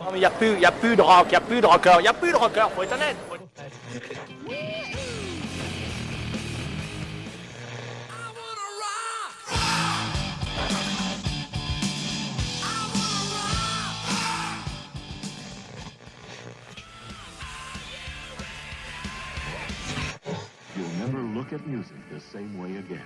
Non 0.00 0.06
mais 0.12 0.20
y 0.20 0.24
a 0.24 0.30
plus, 0.30 0.58
y 0.60 0.64
a 0.64 0.72
plus 0.72 0.96
de 0.96 1.02
rock, 1.02 1.32
y 1.32 1.34
a 1.36 1.40
plus 1.40 1.60
de 1.60 1.66
rocker, 1.66 2.00
y 2.02 2.06
a 2.08 2.12
plus 2.12 2.30
de 2.32 2.36
rocker, 2.36 2.66
faut 2.74 2.82
être 2.82 2.92
honnête. 2.94 3.16
faut 3.28 3.34
être- 3.34 4.48
You'll 20.76 20.86
never 20.98 21.18
look 21.18 21.52
at 21.52 21.66
music 21.66 21.96
the 22.12 22.20
same 22.20 22.56
way 22.58 22.76
again. 22.76 23.02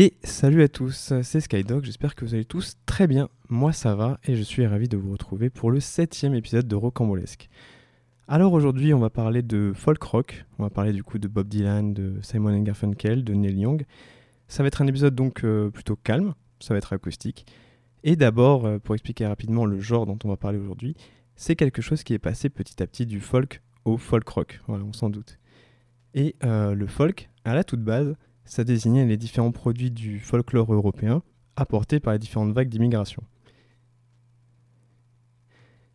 Et 0.00 0.14
salut 0.22 0.62
à 0.62 0.68
tous, 0.68 1.12
c'est 1.22 1.40
Skydog, 1.40 1.84
j'espère 1.84 2.14
que 2.14 2.24
vous 2.24 2.32
allez 2.32 2.44
tous 2.44 2.76
très 2.86 3.08
bien. 3.08 3.28
Moi 3.48 3.72
ça 3.72 3.96
va 3.96 4.20
et 4.22 4.36
je 4.36 4.42
suis 4.42 4.64
ravi 4.64 4.86
de 4.86 4.96
vous 4.96 5.10
retrouver 5.10 5.50
pour 5.50 5.72
le 5.72 5.80
septième 5.80 6.36
épisode 6.36 6.68
de 6.68 6.76
Rocambolesque. 6.76 7.48
Alors 8.28 8.52
aujourd'hui 8.52 8.94
on 8.94 9.00
va 9.00 9.10
parler 9.10 9.42
de 9.42 9.72
folk 9.74 10.00
rock, 10.00 10.46
on 10.60 10.62
va 10.62 10.70
parler 10.70 10.92
du 10.92 11.02
coup 11.02 11.18
de 11.18 11.26
Bob 11.26 11.48
Dylan, 11.48 11.94
de 11.94 12.14
Simon 12.22 12.56
Garfunkel, 12.60 13.24
de 13.24 13.34
Neil 13.34 13.58
Young. 13.58 13.86
Ça 14.46 14.62
va 14.62 14.68
être 14.68 14.82
un 14.82 14.86
épisode 14.86 15.16
donc 15.16 15.42
euh, 15.42 15.68
plutôt 15.68 15.96
calme, 15.96 16.34
ça 16.60 16.74
va 16.74 16.78
être 16.78 16.92
acoustique. 16.92 17.44
Et 18.04 18.14
d'abord, 18.14 18.66
euh, 18.66 18.78
pour 18.78 18.94
expliquer 18.94 19.26
rapidement 19.26 19.66
le 19.66 19.80
genre 19.80 20.06
dont 20.06 20.18
on 20.22 20.28
va 20.28 20.36
parler 20.36 20.58
aujourd'hui, 20.58 20.94
c'est 21.34 21.56
quelque 21.56 21.82
chose 21.82 22.04
qui 22.04 22.14
est 22.14 22.20
passé 22.20 22.50
petit 22.50 22.80
à 22.80 22.86
petit 22.86 23.04
du 23.04 23.18
folk 23.18 23.62
au 23.84 23.96
folk 23.96 24.28
rock, 24.28 24.60
voilà 24.68 24.84
on 24.84 24.92
s'en 24.92 25.10
doute. 25.10 25.40
Et 26.14 26.36
euh, 26.44 26.76
le 26.76 26.86
folk, 26.86 27.30
à 27.44 27.54
la 27.54 27.64
toute 27.64 27.82
base, 27.82 28.14
ça 28.48 28.64
désignait 28.64 29.06
les 29.06 29.16
différents 29.16 29.52
produits 29.52 29.90
du 29.90 30.18
folklore 30.18 30.72
européen 30.72 31.22
apportés 31.56 32.00
par 32.00 32.12
les 32.12 32.18
différentes 32.18 32.52
vagues 32.52 32.68
d'immigration. 32.68 33.22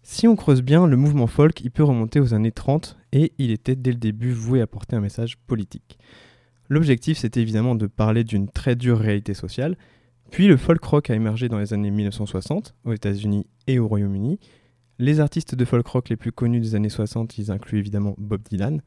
Si 0.02 0.28
on 0.28 0.36
creuse 0.36 0.62
bien, 0.62 0.86
le 0.86 0.98
mouvement 0.98 1.28
folk, 1.28 1.62
il 1.62 1.72
peut 1.72 1.84
remonter 1.84 2.20
aux 2.20 2.34
années 2.34 2.52
30 2.52 2.98
et 3.14 3.32
il 3.38 3.52
était 3.52 3.76
dès 3.76 3.92
le 3.92 3.98
début 3.98 4.34
voué 4.34 4.60
à 4.62 4.68
porter 4.68 4.98
un 4.98 5.00
message 5.00 5.38
politique. 5.38 5.98
L'objectif, 6.70 7.18
c'était 7.18 7.42
évidemment 7.42 7.76
de 7.76 7.88
parler 7.88 8.24
d'une 8.24 8.50
très 8.50 8.76
dure 8.76 9.00
réalité 9.00 9.34
sociale, 9.34 9.78
puis 10.30 10.48
le 10.48 10.58
folk 10.58 10.84
rock 10.84 11.10
a 11.10 11.16
émergé 11.16 11.48
dans 11.48 11.60
les 11.60 11.74
années 11.74 11.92
1960 11.92 12.76
aux 12.84 12.94
États-Unis 12.94 13.48
et 13.68 13.80
au 13.80 13.88
Royaume-Uni. 13.88 14.40
Les 15.00 15.20
artistes 15.20 15.56
de 15.56 15.66
folk 15.66 15.88
rock 15.88 16.10
les 16.10 16.18
plus 16.18 16.32
connus 16.32 16.60
des 16.60 16.76
années 16.76 16.90
60, 16.90 17.38
ils 17.38 17.52
incluent 17.52 17.80
évidemment 17.80 18.16
Bob 18.18 18.42
Dylan, 18.44 18.82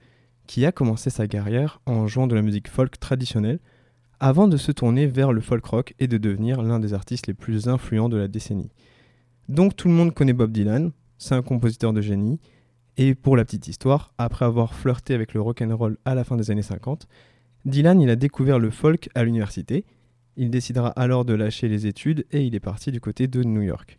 qui 0.47 0.64
a 0.64 0.72
commencé 0.72 1.11
sa 1.11 1.27
carrière 1.27 1.80
en 1.86 2.06
jouant 2.06 2.27
de 2.27 2.34
la 2.34 2.42
musique 2.42 2.69
folk 2.69 2.98
traditionnelle 2.98 3.58
avant 4.20 4.48
de 4.48 4.56
se 4.56 4.72
tourner 4.72 5.06
vers 5.06 5.33
le 5.33 5.41
folk 5.41 5.64
rock 5.64 5.94
et 5.98 6.06
de 6.06 6.19
devenir 6.19 6.62
l'un 6.62 6.80
des 6.80 6.94
artistes 6.94 7.27
les 7.27 7.34
plus 7.34 7.69
influents 7.69 8.08
de 8.08 8.16
la 8.16 8.28
décennie. 8.28 8.70
Donc 9.48 9.77
tout 9.77 9.89
le 9.89 9.94
monde 9.94 10.14
connaît 10.14 10.33
Bob 10.33 10.52
Dylan, 10.52 10.92
c'est 11.19 11.34
un 11.34 11.42
compositeur 11.42 11.92
de 11.92 12.00
génie, 12.00 12.41
et 12.97 13.14
pour 13.14 13.36
la 13.36 13.44
petite 13.44 13.69
histoire, 13.69 14.14
après 14.17 14.47
avoir 14.47 14.74
flirté 14.74 15.14
avec 15.14 15.34
le 15.34 15.41
rock 15.41 15.61
and 15.61 15.77
roll 15.77 15.98
à 16.05 16.14
la 16.14 16.24
fin 16.24 16.36
des 16.36 16.50
années 16.50 16.62
50, 16.62 17.06
Dylan 17.67 18.08
a 18.08 18.17
découvert 18.17 18.58
le 18.58 18.70
folk 18.70 19.11
à 19.14 19.24
l'université. 19.24 19.84
Il 20.36 20.50
décidera 20.50 20.89
alors 20.91 21.24
de 21.24 21.34
lâcher 21.34 21.69
les 21.69 21.86
études 21.86 22.24
et 22.30 22.42
il 22.42 22.55
est 22.55 22.61
parti 22.61 22.92
du 22.92 23.00
côté 23.00 23.27
de 23.27 23.42
New 23.42 23.62
York. 23.62 23.98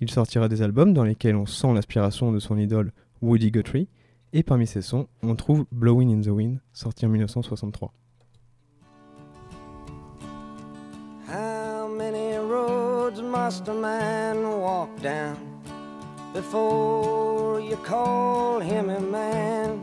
Il 0.00 0.10
sortira 0.10 0.48
des 0.48 0.62
albums 0.62 0.92
dans 0.92 1.04
lesquels 1.04 1.36
on 1.36 1.46
sent 1.46 1.72
l'inspiration 1.72 2.32
de 2.32 2.40
son 2.40 2.58
idole 2.58 2.92
Woody 3.22 3.50
Guthrie, 3.50 3.88
et 4.34 4.42
parmi 4.42 4.66
ces 4.66 4.82
sons, 4.82 5.06
on 5.22 5.36
trouve 5.36 5.64
Blowing 5.70 6.10
in 6.10 6.20
the 6.20 6.26
Wind, 6.26 6.58
sorti 6.72 7.06
en 7.06 7.08
1963. 7.10 7.88
How 11.28 11.86
many 11.88 12.36
roads 12.36 13.22
must 13.22 13.68
a 13.68 13.72
man 13.72 14.42
walk 14.60 14.90
down 15.00 15.36
before 16.34 17.60
you 17.60 17.76
call 17.76 18.58
him 18.58 18.90
a 18.90 18.98
man? 18.98 19.78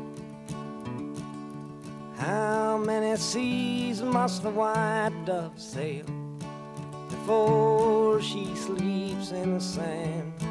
How 2.18 2.78
many 2.78 3.16
seas 3.16 4.02
must 4.02 4.44
the 4.44 4.52
white 4.52 5.14
dove 5.26 5.58
sail 5.58 6.06
before 7.10 8.22
she 8.22 8.54
sleeps 8.56 9.32
in 9.32 9.54
the 9.54 9.62
sand? 9.62 10.51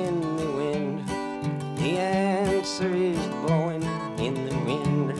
The 1.81 1.97
answer 1.97 2.93
is 2.93 3.17
blowing 3.43 3.81
in 4.19 4.35
the 4.35 4.55
wind. 4.67 5.15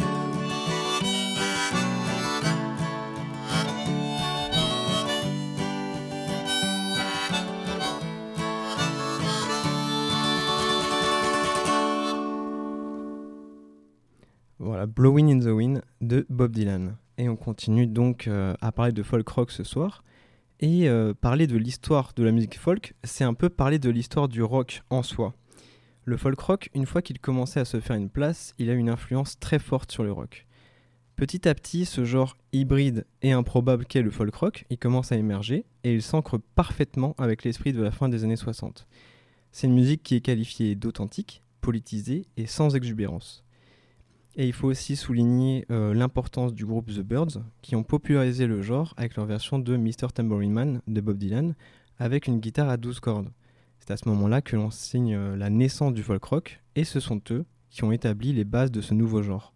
Voilà, 14.59 14.85
Blowing 14.85 15.31
in 15.31 15.39
the 15.39 15.45
Wind 15.45 15.81
de 16.01 16.27
Bob 16.29 16.51
Dylan. 16.51 16.95
Et 17.17 17.27
on 17.27 17.35
continue 17.35 17.87
donc 17.87 18.27
euh, 18.27 18.53
à 18.61 18.71
parler 18.71 18.91
de 18.91 19.01
folk 19.01 19.27
rock 19.27 19.49
ce 19.49 19.63
soir. 19.63 20.03
Et 20.59 20.87
euh, 20.87 21.15
parler 21.15 21.47
de 21.47 21.57
l'histoire 21.57 22.11
de 22.15 22.23
la 22.23 22.31
musique 22.31 22.59
folk, 22.59 22.93
c'est 23.03 23.23
un 23.23 23.33
peu 23.33 23.49
parler 23.49 23.79
de 23.79 23.89
l'histoire 23.89 24.27
du 24.27 24.43
rock 24.43 24.83
en 24.91 25.01
soi. 25.01 25.33
Le 26.11 26.17
folk 26.17 26.41
rock, 26.41 26.69
une 26.73 26.85
fois 26.85 27.01
qu'il 27.01 27.19
commençait 27.19 27.61
à 27.61 27.63
se 27.63 27.79
faire 27.79 27.95
une 27.95 28.09
place, 28.09 28.53
il 28.57 28.69
a 28.69 28.73
une 28.73 28.89
influence 28.89 29.39
très 29.39 29.59
forte 29.59 29.93
sur 29.93 30.03
le 30.03 30.11
rock. 30.11 30.45
Petit 31.15 31.47
à 31.47 31.55
petit, 31.55 31.85
ce 31.85 32.03
genre 32.03 32.35
hybride 32.51 33.05
et 33.21 33.31
improbable 33.31 33.85
qu'est 33.85 34.01
le 34.01 34.11
folk 34.11 34.35
rock, 34.35 34.65
il 34.69 34.77
commence 34.77 35.13
à 35.13 35.15
émerger 35.15 35.63
et 35.85 35.93
il 35.93 36.01
s'ancre 36.01 36.37
parfaitement 36.37 37.15
avec 37.17 37.45
l'esprit 37.45 37.71
de 37.71 37.81
la 37.81 37.91
fin 37.91 38.09
des 38.09 38.25
années 38.25 38.35
60. 38.35 38.87
C'est 39.53 39.67
une 39.67 39.73
musique 39.73 40.03
qui 40.03 40.15
est 40.15 40.19
qualifiée 40.19 40.75
d'authentique, 40.75 41.43
politisée 41.61 42.25
et 42.35 42.45
sans 42.45 42.75
exubérance. 42.75 43.45
Et 44.35 44.47
il 44.47 44.53
faut 44.53 44.67
aussi 44.67 44.97
souligner 44.97 45.65
euh, 45.71 45.93
l'importance 45.93 46.53
du 46.53 46.65
groupe 46.65 46.91
The 46.91 47.03
Birds, 47.03 47.41
qui 47.61 47.77
ont 47.77 47.83
popularisé 47.83 48.47
le 48.47 48.61
genre 48.61 48.93
avec 48.97 49.15
leur 49.15 49.27
version 49.27 49.59
de 49.59 49.77
Mr. 49.77 50.09
Tambourine 50.13 50.51
Man 50.51 50.81
de 50.87 50.99
Bob 50.99 51.17
Dylan, 51.17 51.55
avec 51.99 52.27
une 52.27 52.41
guitare 52.41 52.67
à 52.67 52.75
12 52.75 52.99
cordes. 52.99 53.31
C'est 53.81 53.91
à 53.91 53.97
ce 53.97 54.07
moment-là 54.09 54.43
que 54.43 54.55
l'on 54.55 54.69
signe 54.69 55.15
euh, 55.15 55.35
la 55.35 55.49
naissance 55.49 55.93
du 55.93 56.03
folk 56.03 56.23
rock, 56.23 56.61
et 56.75 56.83
ce 56.83 56.99
sont 56.99 57.19
eux 57.31 57.45
qui 57.71 57.83
ont 57.83 57.91
établi 57.91 58.31
les 58.31 58.43
bases 58.43 58.69
de 58.69 58.79
ce 58.79 58.93
nouveau 58.93 59.23
genre. 59.23 59.55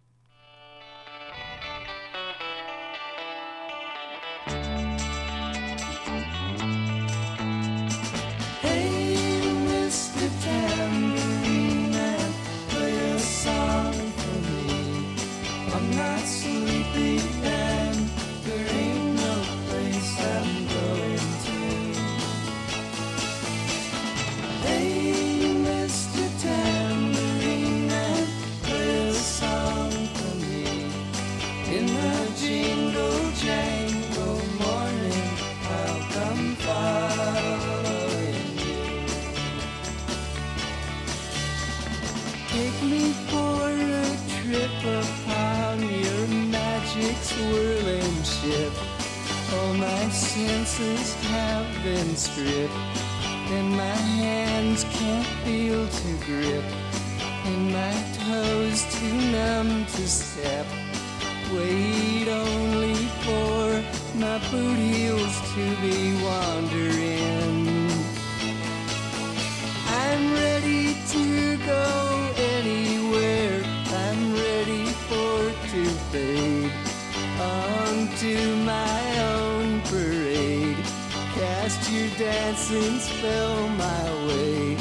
Dancing 82.68 82.98
spell 82.98 83.68
my 83.68 84.26
way. 84.26 84.76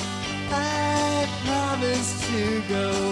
I 0.50 1.28
promise 1.46 2.28
to 2.28 2.62
go 2.68 3.05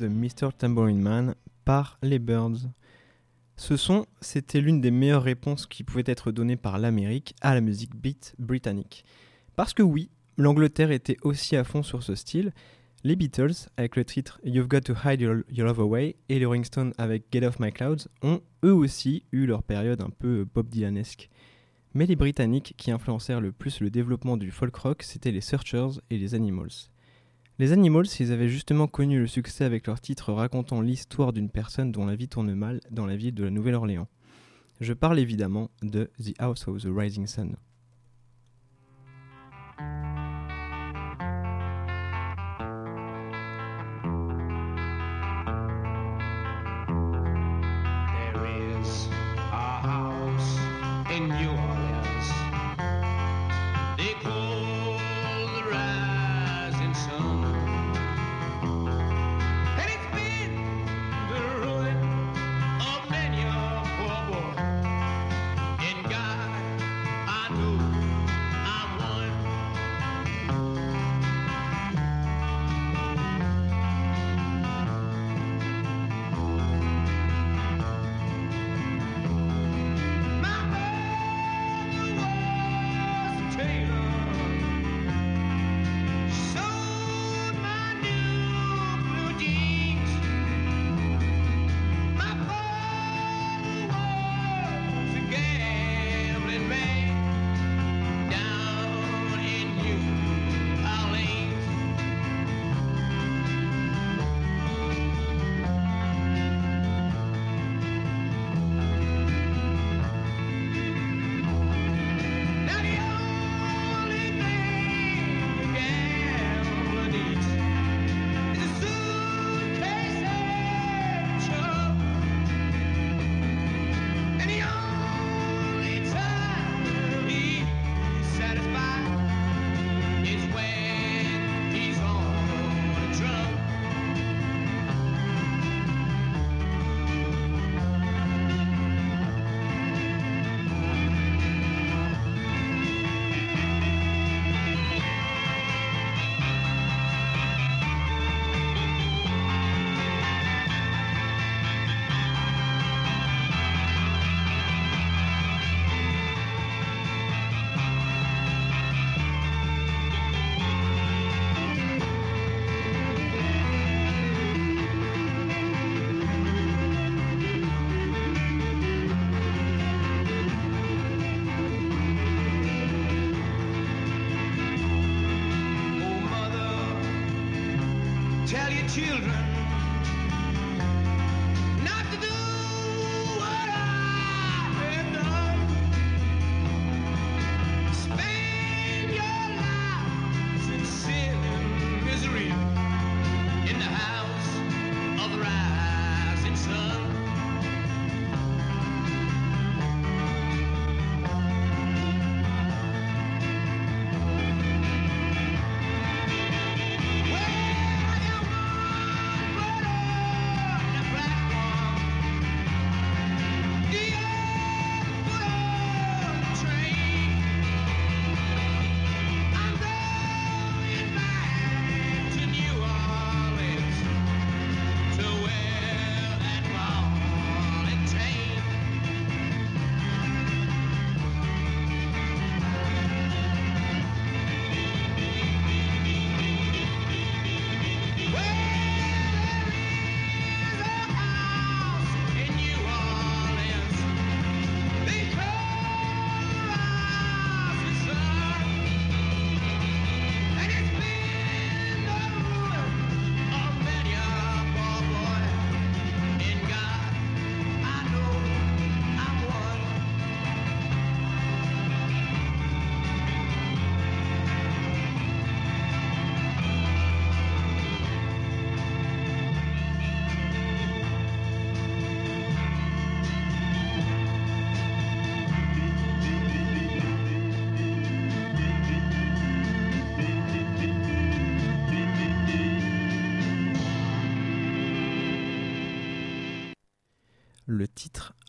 de 0.00 0.08
Mr. 0.08 0.52
Tambourine 0.56 1.00
Man 1.00 1.34
par 1.64 1.98
les 2.02 2.18
Birds. 2.18 2.70
Ce 3.56 3.76
son, 3.76 4.06
c'était 4.22 4.62
l'une 4.62 4.80
des 4.80 4.90
meilleures 4.90 5.22
réponses 5.22 5.66
qui 5.66 5.84
pouvaient 5.84 6.04
être 6.06 6.32
données 6.32 6.56
par 6.56 6.78
l'Amérique 6.78 7.34
à 7.42 7.54
la 7.54 7.60
musique 7.60 7.94
beat 7.94 8.34
britannique. 8.38 9.04
Parce 9.56 9.74
que 9.74 9.82
oui, 9.82 10.08
l'Angleterre 10.38 10.90
était 10.90 11.18
aussi 11.22 11.54
à 11.54 11.64
fond 11.64 11.82
sur 11.82 12.02
ce 12.02 12.14
style. 12.14 12.52
Les 13.04 13.14
Beatles, 13.14 13.68
avec 13.76 13.96
le 13.96 14.04
titre 14.06 14.40
You've 14.42 14.68
Got 14.68 14.80
to 14.80 14.94
Hide 15.04 15.20
Your, 15.20 15.42
Love 15.50 15.80
Away, 15.80 16.16
et 16.30 16.38
les 16.38 16.46
Rolling 16.46 16.64
Stones 16.64 16.94
avec 16.96 17.24
Get 17.30 17.46
Off 17.46 17.60
My 17.60 17.70
Clouds, 17.70 18.08
ont 18.22 18.40
eux 18.64 18.74
aussi 18.74 19.24
eu 19.32 19.44
leur 19.44 19.62
période 19.62 20.00
un 20.00 20.10
peu 20.10 20.46
Bob 20.54 20.68
Dylanesque. 20.68 21.28
Mais 21.92 22.06
les 22.06 22.16
Britanniques 22.16 22.74
qui 22.78 22.90
influencèrent 22.90 23.42
le 23.42 23.52
plus 23.52 23.80
le 23.80 23.90
développement 23.90 24.38
du 24.38 24.50
folk 24.50 24.74
rock, 24.76 25.02
c'était 25.02 25.32
les 25.32 25.42
Searchers 25.42 26.00
et 26.08 26.16
les 26.16 26.34
Animals. 26.34 26.88
Les 27.60 27.72
Animals, 27.72 28.06
ils 28.18 28.32
avaient 28.32 28.48
justement 28.48 28.86
connu 28.86 29.20
le 29.20 29.26
succès 29.26 29.64
avec 29.64 29.86
leur 29.86 30.00
titre 30.00 30.32
racontant 30.32 30.80
l'histoire 30.80 31.34
d'une 31.34 31.50
personne 31.50 31.92
dont 31.92 32.06
la 32.06 32.16
vie 32.16 32.26
tourne 32.26 32.54
mal 32.54 32.80
dans 32.90 33.04
la 33.04 33.16
ville 33.16 33.34
de 33.34 33.44
la 33.44 33.50
Nouvelle-Orléans. 33.50 34.08
Je 34.80 34.94
parle 34.94 35.18
évidemment 35.18 35.70
de 35.82 36.08
The 36.24 36.32
House 36.38 36.66
of 36.68 36.82
the 36.82 36.88
Rising 36.90 37.26
Sun. 37.26 37.56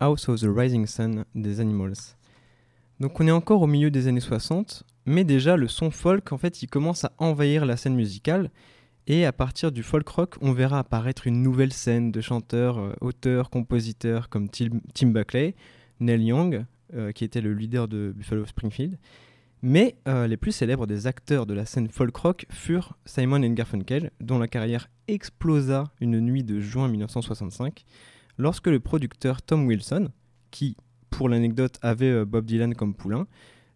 House 0.01 0.27
of 0.27 0.41
the 0.41 0.47
Rising 0.47 0.87
Sun 0.87 1.25
des 1.35 1.59
Animals. 1.59 2.17
Donc 2.99 3.19
on 3.19 3.27
est 3.27 3.31
encore 3.31 3.61
au 3.61 3.67
milieu 3.67 3.91
des 3.91 4.07
années 4.07 4.19
60, 4.19 4.83
mais 5.05 5.23
déjà 5.23 5.55
le 5.55 5.67
son 5.67 5.91
folk 5.91 6.33
en 6.33 6.37
fait 6.39 6.63
il 6.63 6.67
commence 6.67 7.05
à 7.05 7.13
envahir 7.19 7.65
la 7.65 7.77
scène 7.77 7.95
musicale 7.95 8.49
et 9.05 9.25
à 9.25 9.31
partir 9.31 9.71
du 9.71 9.83
folk 9.83 10.07
rock 10.07 10.35
on 10.41 10.53
verra 10.53 10.79
apparaître 10.79 11.27
une 11.27 11.43
nouvelle 11.43 11.71
scène 11.71 12.11
de 12.11 12.19
chanteurs, 12.19 12.79
euh, 12.79 12.93
auteurs, 12.99 13.51
compositeurs 13.51 14.27
comme 14.29 14.49
Tim, 14.49 15.07
Buckley, 15.11 15.55
Neil 15.99 16.23
Young 16.23 16.65
euh, 16.95 17.11
qui 17.11 17.23
était 17.23 17.41
le 17.41 17.53
leader 17.53 17.87
de 17.87 18.11
Buffalo 18.15 18.45
Springfield. 18.45 18.97
Mais 19.61 19.95
euh, 20.07 20.25
les 20.25 20.37
plus 20.37 20.51
célèbres 20.51 20.87
des 20.87 21.05
acteurs 21.05 21.45
de 21.45 21.53
la 21.53 21.67
scène 21.67 21.87
folk 21.87 22.15
rock 22.17 22.47
furent 22.49 22.97
Simon 23.05 23.43
and 23.43 23.53
Garfunkel, 23.53 24.09
dont 24.19 24.39
la 24.39 24.47
carrière 24.47 24.89
explosa 25.07 25.91
une 26.01 26.19
nuit 26.19 26.43
de 26.43 26.59
juin 26.59 26.87
1965, 26.87 27.85
lorsque 28.37 28.67
le 28.67 28.79
producteur 28.79 29.41
Tom 29.41 29.65
Wilson, 29.65 30.09
qui, 30.51 30.77
pour 31.09 31.29
l'anecdote, 31.29 31.77
avait 31.81 32.11
euh, 32.11 32.25
Bob 32.25 32.45
Dylan 32.45 32.75
comme 32.75 32.95
poulain, 32.95 33.27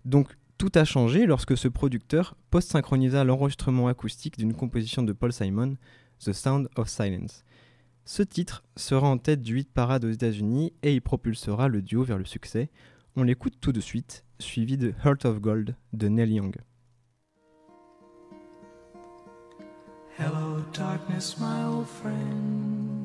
donc 0.05 0.35
tout 0.57 0.71
a 0.75 0.85
changé 0.85 1.25
lorsque 1.25 1.57
ce 1.57 1.67
producteur 1.67 2.35
post-synchronisa 2.49 3.23
l'enregistrement 3.23 3.87
acoustique 3.87 4.37
d'une 4.37 4.53
composition 4.53 5.03
de 5.03 5.11
Paul 5.11 5.33
Simon, 5.33 5.75
The 6.19 6.31
Sound 6.31 6.69
of 6.77 6.87
Silence. 6.87 7.43
Ce 8.05 8.23
titre 8.23 8.63
sera 8.75 9.07
en 9.07 9.17
tête 9.17 9.41
du 9.41 9.59
hit 9.59 9.71
parade 9.71 10.05
aux 10.05 10.11
États-Unis 10.11 10.73
et 10.83 10.93
il 10.93 11.01
propulsera 11.01 11.67
le 11.67 11.81
duo 11.81 12.03
vers 12.03 12.19
le 12.19 12.25
succès. 12.25 12.69
On 13.15 13.23
l'écoute 13.23 13.55
tout 13.59 13.71
de 13.71 13.81
suite, 13.81 14.23
suivi 14.39 14.77
de 14.77 14.93
Heart 15.03 15.25
of 15.25 15.41
Gold 15.41 15.75
de 15.93 16.07
Neil 16.07 16.33
Young. 16.33 16.55
Hello, 20.17 20.61
darkness, 20.71 21.37
my 21.39 21.65
old 21.65 21.87
friend. 21.87 23.04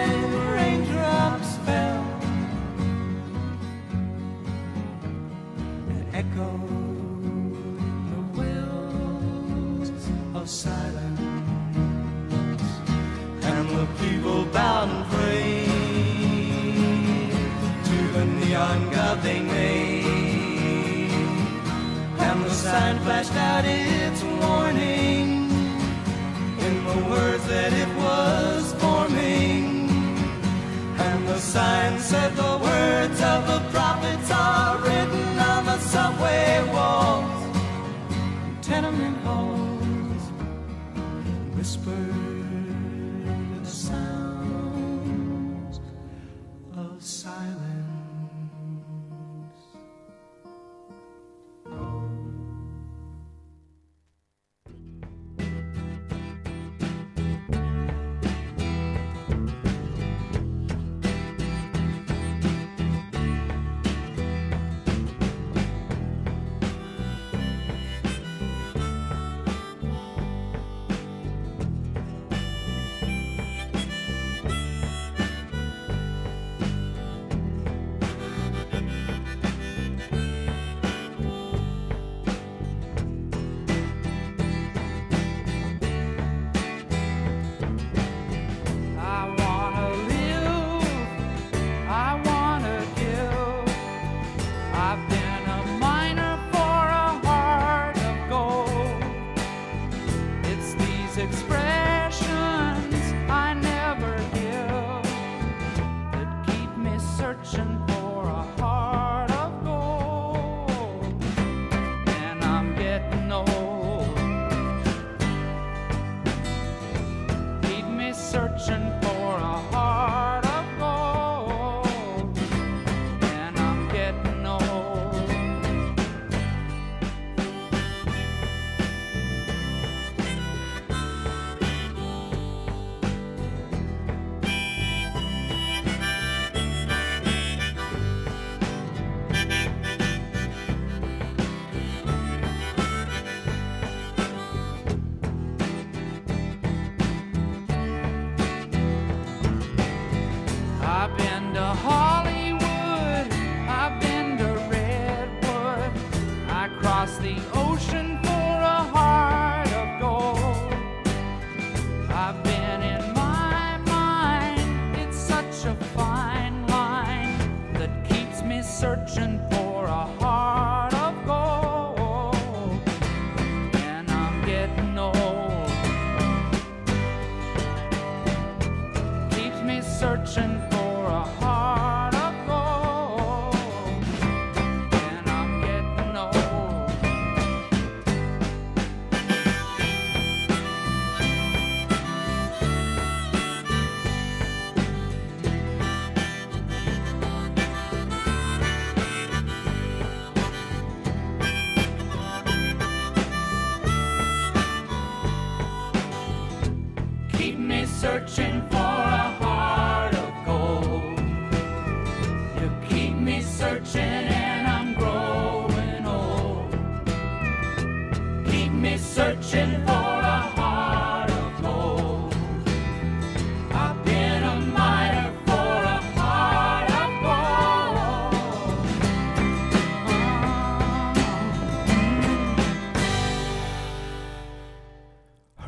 people 14.31 14.45
bowed 14.53 14.89
and 14.89 15.05
prayed 15.11 15.67
to 17.83 17.97
the 18.15 18.25
neon 18.25 18.89
god 18.91 19.21
they 19.21 19.39
made. 19.39 21.11
And 22.17 22.43
the 22.45 22.49
sign 22.49 22.99
flashed 22.99 23.35
out 23.35 23.65
its 23.65 24.23
warning 24.23 25.49
in 26.65 26.75
the 26.85 26.97
words 27.09 27.45
that 27.47 27.73
it 27.73 27.89
was 27.97 28.73
forming. 28.81 29.89
And 30.97 31.27
the 31.27 31.39
sign 31.39 31.99
said 31.99 32.35
the 32.35 32.57
words 32.69 33.21
of 33.33 33.47
the 33.47 33.59
prophets 33.71 34.31
are 34.31 34.77
written 34.77 35.39
on 35.39 35.65
the 35.65 35.79
subway 35.79 36.63
wall. 36.73 37.20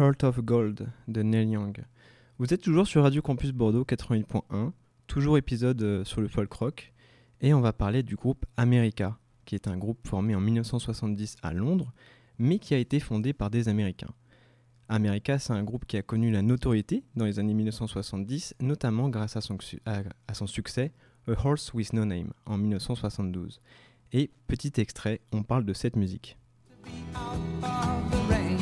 Heart 0.04 0.26
of 0.26 0.42
Gold 0.42 0.90
de 1.08 1.22
Neil 1.22 1.52
Young. 1.52 1.78
Vous 2.38 2.54
êtes 2.54 2.62
toujours 2.62 2.86
sur 2.86 3.04
Radio 3.04 3.22
Campus 3.22 3.54
Bordeaux 3.54 3.86
88.1, 3.86 4.72
toujours 5.08 5.38
épisode 5.38 5.82
euh, 5.82 6.04
sur 6.04 6.20
le 6.20 6.28
folk 6.28 6.52
rock, 6.52 6.92
et 7.40 7.54
on 7.54 7.62
va 7.62 7.72
parler 7.72 8.04
du 8.04 8.18
groupe 8.18 8.46
America, 8.58 9.18
qui 9.46 9.56
est 9.56 9.70
un 9.70 9.78
groupe 9.78 10.06
formé 10.06 10.36
en 10.36 10.42
1970 10.42 11.38
à 11.42 11.54
Londres, 11.54 11.94
mais 12.38 12.60
qui 12.60 12.74
a 12.74 12.80
été 12.80 13.00
fondé 13.00 13.32
par 13.32 13.50
des 13.50 13.70
Américains. 13.70 14.14
America, 14.90 15.40
c'est 15.40 15.54
un 15.54 15.64
groupe 15.64 15.86
qui 15.86 15.96
a 15.96 16.02
connu 16.02 16.32
la 16.32 16.42
notoriété 16.42 17.06
dans 17.16 17.24
les 17.24 17.40
années 17.40 17.54
1970, 17.54 18.56
notamment 18.60 19.08
grâce 19.08 19.38
à 19.38 19.42
son, 19.42 19.58
succès 20.48 20.92
A 21.30 21.32
Horse 21.46 21.74
with 21.74 21.94
No 21.94 22.04
Name 22.04 22.34
en 22.46 22.58
1972. 22.58 23.62
Et 24.12 24.32
petit 24.48 24.74
extrait, 24.82 25.22
on 25.32 25.44
parle 25.44 25.64
de 25.64 25.72
cette 25.72 25.96
musique. 25.96 26.38
rain. 28.30 28.53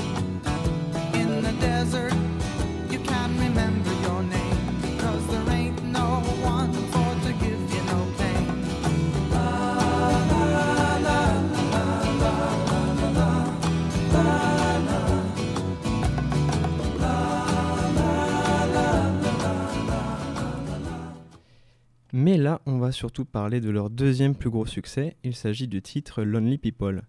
Surtout 22.92 23.26
parler 23.26 23.62
de 23.62 23.70
leur 23.70 23.90
deuxième 23.90 24.36
plus 24.36 24.50
gros 24.50 24.66
succès. 24.66 25.16
Il 25.24 25.36
s'agit 25.36 25.68
du 25.68 25.82
titre 25.82 26.24
Lonely 26.24 26.58
People. 26.58 27.04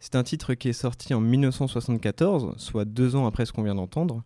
C'est 0.00 0.16
un 0.16 0.22
titre 0.22 0.54
qui 0.54 0.68
est 0.68 0.72
sorti 0.72 1.14
en 1.14 1.20
1974, 1.20 2.54
soit 2.56 2.84
deux 2.84 3.14
ans 3.14 3.26
après 3.26 3.46
ce 3.46 3.52
qu'on 3.52 3.62
vient 3.62 3.74
d'entendre. 3.74 4.24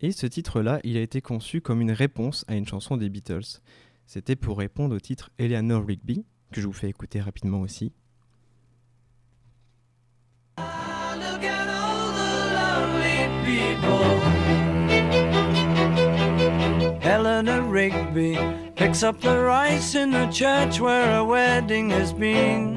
Et 0.00 0.12
ce 0.12 0.26
titre-là, 0.26 0.80
il 0.84 0.96
a 0.96 1.00
été 1.00 1.20
conçu 1.20 1.60
comme 1.60 1.80
une 1.80 1.92
réponse 1.92 2.44
à 2.48 2.54
une 2.54 2.66
chanson 2.66 2.96
des 2.96 3.08
Beatles. 3.08 3.60
C'était 4.06 4.36
pour 4.36 4.58
répondre 4.58 4.96
au 4.96 5.00
titre 5.00 5.30
Eleanor 5.38 5.84
Rigby, 5.84 6.24
que 6.52 6.60
je 6.60 6.66
vous 6.66 6.72
fais 6.72 6.88
écouter 6.88 7.20
rapidement 7.20 7.60
aussi. 7.60 7.92
Picks 18.78 19.02
up 19.02 19.20
the 19.20 19.36
rice 19.36 19.96
in 19.96 20.12
the 20.12 20.28
church 20.30 20.80
where 20.80 21.18
a 21.18 21.24
wedding 21.24 21.90
has 21.90 22.12
been. 22.12 22.76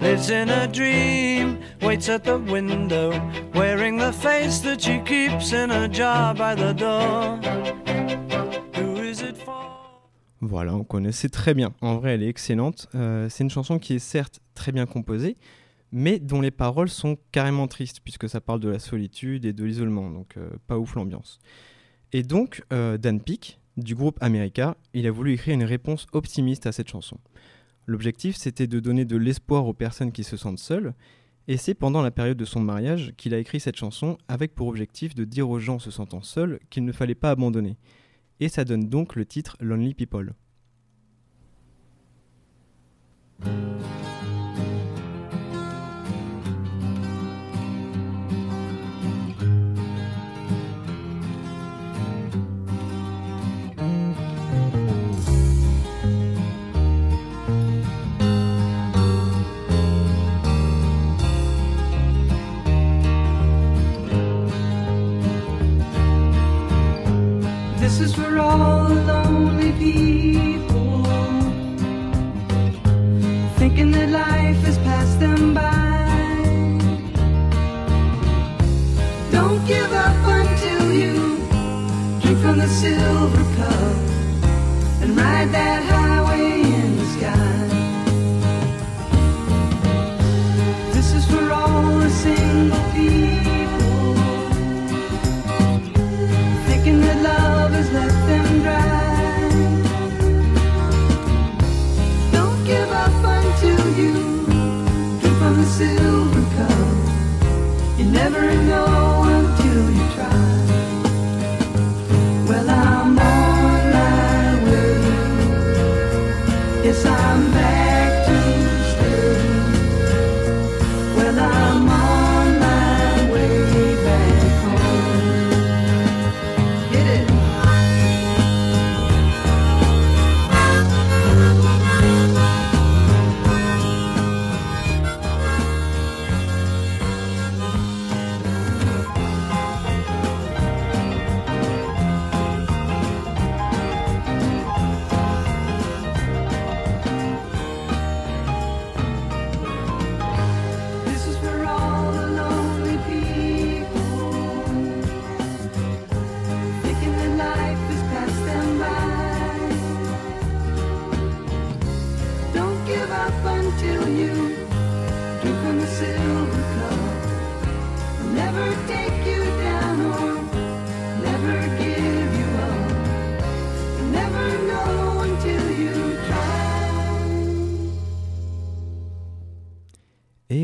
Lives 0.00 0.30
in 0.30 0.48
a 0.48 0.68
dream, 0.68 1.58
waits 1.82 2.08
at 2.08 2.22
the 2.22 2.38
window, 2.38 3.10
wearing 3.52 3.98
the 3.98 4.12
face 4.12 4.60
that 4.60 4.80
she 4.80 5.00
keeps 5.00 5.52
in 5.52 5.72
a 5.72 5.88
jar 5.88 6.34
by 6.34 6.54
the 6.54 6.72
door. 6.72 7.40
Who 8.76 9.02
is 9.02 9.22
it 9.22 9.36
for? 9.38 9.60
Voilà, 10.40 10.76
on 10.76 10.84
connaissait 10.84 11.30
très 11.30 11.52
bien. 11.52 11.72
En 11.80 11.96
vrai, 11.96 12.14
elle 12.14 12.22
est 12.22 12.28
excellente. 12.28 12.86
Euh, 12.94 13.28
c'est 13.28 13.42
une 13.42 13.50
chanson 13.50 13.80
qui 13.80 13.94
est 13.94 13.98
certes 13.98 14.38
très 14.54 14.70
bien 14.70 14.86
composée, 14.86 15.36
mais 15.90 16.20
dont 16.20 16.40
les 16.40 16.52
paroles 16.52 16.88
sont 16.88 17.18
carrément 17.32 17.66
tristes, 17.66 17.98
puisque 18.04 18.28
ça 18.28 18.40
parle 18.40 18.60
de 18.60 18.68
la 18.68 18.78
solitude 18.78 19.46
et 19.46 19.52
de 19.52 19.64
l'isolement, 19.64 20.12
donc 20.12 20.36
euh, 20.36 20.48
pas 20.68 20.78
ouf 20.78 20.94
l'ambiance. 20.94 21.40
Et 22.12 22.22
donc, 22.22 22.62
euh, 22.72 22.98
Dan 22.98 23.20
Peake, 23.20 23.59
du 23.76 23.94
groupe 23.94 24.18
America, 24.20 24.76
il 24.94 25.06
a 25.06 25.10
voulu 25.10 25.32
écrire 25.32 25.54
une 25.54 25.64
réponse 25.64 26.06
optimiste 26.12 26.66
à 26.66 26.72
cette 26.72 26.88
chanson. 26.88 27.18
L'objectif, 27.86 28.36
c'était 28.36 28.66
de 28.66 28.80
donner 28.80 29.04
de 29.04 29.16
l'espoir 29.16 29.66
aux 29.66 29.74
personnes 29.74 30.12
qui 30.12 30.24
se 30.24 30.36
sentent 30.36 30.58
seules, 30.58 30.94
et 31.48 31.56
c'est 31.56 31.74
pendant 31.74 32.02
la 32.02 32.10
période 32.10 32.36
de 32.36 32.44
son 32.44 32.60
mariage 32.60 33.12
qu'il 33.16 33.34
a 33.34 33.38
écrit 33.38 33.60
cette 33.60 33.76
chanson 33.76 34.18
avec 34.28 34.54
pour 34.54 34.68
objectif 34.68 35.14
de 35.14 35.24
dire 35.24 35.50
aux 35.50 35.58
gens 35.58 35.78
se 35.78 35.90
sentant 35.90 36.22
seuls 36.22 36.60
qu'il 36.70 36.84
ne 36.84 36.92
fallait 36.92 37.14
pas 37.14 37.30
abandonner. 37.30 37.76
Et 38.38 38.48
ça 38.48 38.64
donne 38.64 38.88
donc 38.88 39.16
le 39.16 39.26
titre 39.26 39.56
Lonely 39.60 39.94
People. 39.94 40.34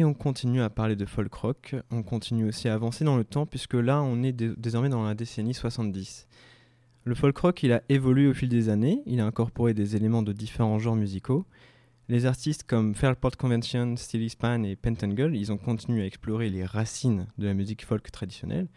On 0.06 0.14
continue 0.14 0.62
à 0.62 0.70
parler 0.70 0.96
de 0.96 1.04
folk 1.04 1.32
rock, 1.34 1.76
on 1.90 2.02
continue 2.02 2.46
aussi 2.48 2.68
à 2.68 2.74
avancer 2.74 3.04
dans 3.04 3.16
le 3.16 3.24
temps 3.24 3.44
puisque 3.46 3.74
là 3.74 4.02
on 4.02 4.22
est 4.22 4.32
dé- 4.32 4.52
désormais 4.56 4.88
dans 4.88 5.04
la 5.04 5.14
décennie 5.14 5.54
70. 5.54 6.26
Le 7.04 7.14
folk 7.14 7.36
rock 7.38 7.62
il 7.62 7.72
a 7.72 7.82
évolué 7.88 8.26
au 8.28 8.34
fil 8.34 8.48
des 8.48 8.68
années, 8.68 9.02
il 9.06 9.20
a 9.20 9.26
incorporé 9.26 9.74
des 9.74 9.96
éléments 9.96 10.22
de 10.22 10.32
différents 10.32 10.78
genres 10.78 10.96
musicaux. 10.96 11.44
Les 12.08 12.24
artistes 12.24 12.64
comme 12.64 12.94
Fairport 12.94 13.36
Convention, 13.36 13.96
Steely 13.96 14.30
Span 14.30 14.62
et 14.62 14.76
Pentangle, 14.76 15.34
ils 15.36 15.50
ont 15.52 15.56
continué 15.58 16.02
à 16.02 16.06
explorer 16.06 16.50
les 16.50 16.64
racines 16.64 17.26
de 17.38 17.46
la 17.46 17.54
musique 17.54 17.84
folk 17.84 18.10
traditionnelle, 18.12 18.68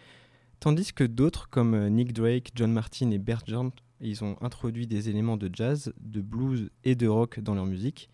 tandis 0.60 0.94
que 0.94 1.04
d'autres 1.04 1.48
comme 1.50 1.76
euh, 1.76 1.89
Nick 1.89 2.12
Drake, 2.13 2.52
John 2.56 2.72
Martin 2.74 3.12
et 3.12 3.20
Bert 3.20 3.44
Jansch, 3.46 3.74
ils 4.02 4.24
ont 4.24 4.36
introduit 4.42 4.88
des 4.88 5.10
éléments 5.10 5.38
de 5.38 5.50
jazz, 5.54 5.94
de 6.00 6.22
blues 6.22 6.70
et 6.86 6.96
de 6.96 7.08
rock 7.08 7.39
dans 7.39 7.54
leur 7.54 7.65
musique. 7.68 8.10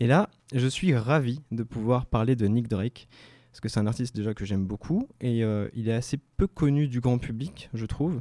Et 0.00 0.06
là, 0.06 0.28
je 0.52 0.66
suis 0.66 0.94
ravi 0.94 1.40
de 1.50 1.62
pouvoir 1.62 2.06
parler 2.06 2.36
de 2.36 2.46
Nick 2.46 2.68
Drake, 2.68 3.08
parce 3.50 3.60
que 3.60 3.68
c'est 3.68 3.78
un 3.78 3.86
artiste 3.86 4.16
déjà 4.16 4.34
que 4.34 4.44
j'aime 4.44 4.66
beaucoup, 4.66 5.08
et 5.20 5.44
euh, 5.44 5.68
il 5.74 5.88
est 5.88 5.94
assez 5.94 6.18
peu 6.36 6.46
connu 6.46 6.88
du 6.88 7.00
grand 7.00 7.18
public, 7.18 7.70
je 7.74 7.86
trouve. 7.86 8.20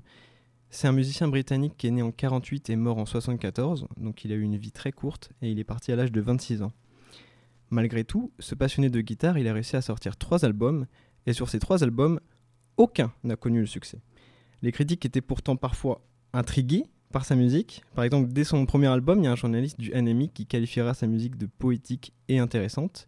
C'est 0.69 0.87
un 0.87 0.91
musicien 0.91 1.27
britannique 1.27 1.75
qui 1.77 1.87
est 1.87 1.91
né 1.91 2.01
en 2.01 2.11
48 2.11 2.69
et 2.69 2.75
mort 2.75 2.99
en 2.99 3.05
74, 3.05 3.87
donc 3.97 4.23
il 4.25 4.31
a 4.31 4.35
eu 4.35 4.41
une 4.41 4.57
vie 4.57 4.71
très 4.71 4.91
courte, 4.91 5.31
et 5.41 5.51
il 5.51 5.59
est 5.59 5.63
parti 5.63 5.91
à 5.91 5.95
l'âge 5.95 6.11
de 6.11 6.21
26 6.21 6.61
ans. 6.61 6.71
Malgré 7.71 8.03
tout, 8.03 8.31
ce 8.37 8.53
passionné 8.53 8.89
de 8.89 9.01
guitare, 9.01 9.39
il 9.39 9.47
a 9.47 9.53
réussi 9.53 9.75
à 9.75 9.81
sortir 9.81 10.15
trois 10.17 10.45
albums, 10.45 10.85
et 11.25 11.33
sur 11.33 11.49
ces 11.49 11.59
trois 11.59 11.83
albums, 11.83 12.19
aucun 12.77 13.11
n'a 13.23 13.35
connu 13.35 13.61
le 13.61 13.65
succès. 13.65 14.01
Les 14.61 14.71
critiques 14.71 15.05
étaient 15.05 15.21
pourtant 15.21 15.55
parfois 15.55 16.05
intrigués 16.33 16.85
par 17.13 17.23
sa 17.23 17.35
musique. 17.35 17.83
Par 17.95 18.03
exemple, 18.03 18.27
dès 18.33 18.43
son 18.43 18.65
premier 18.65 18.87
album, 18.87 19.19
il 19.19 19.23
y 19.23 19.27
a 19.27 19.31
un 19.31 19.37
journaliste 19.37 19.79
du 19.79 19.91
NMI 19.91 20.29
qui 20.29 20.45
qualifiera 20.45 20.93
sa 20.93 21.07
musique 21.07 21.37
de 21.37 21.45
poétique 21.45 22.11
et 22.27 22.39
intéressante. 22.39 23.07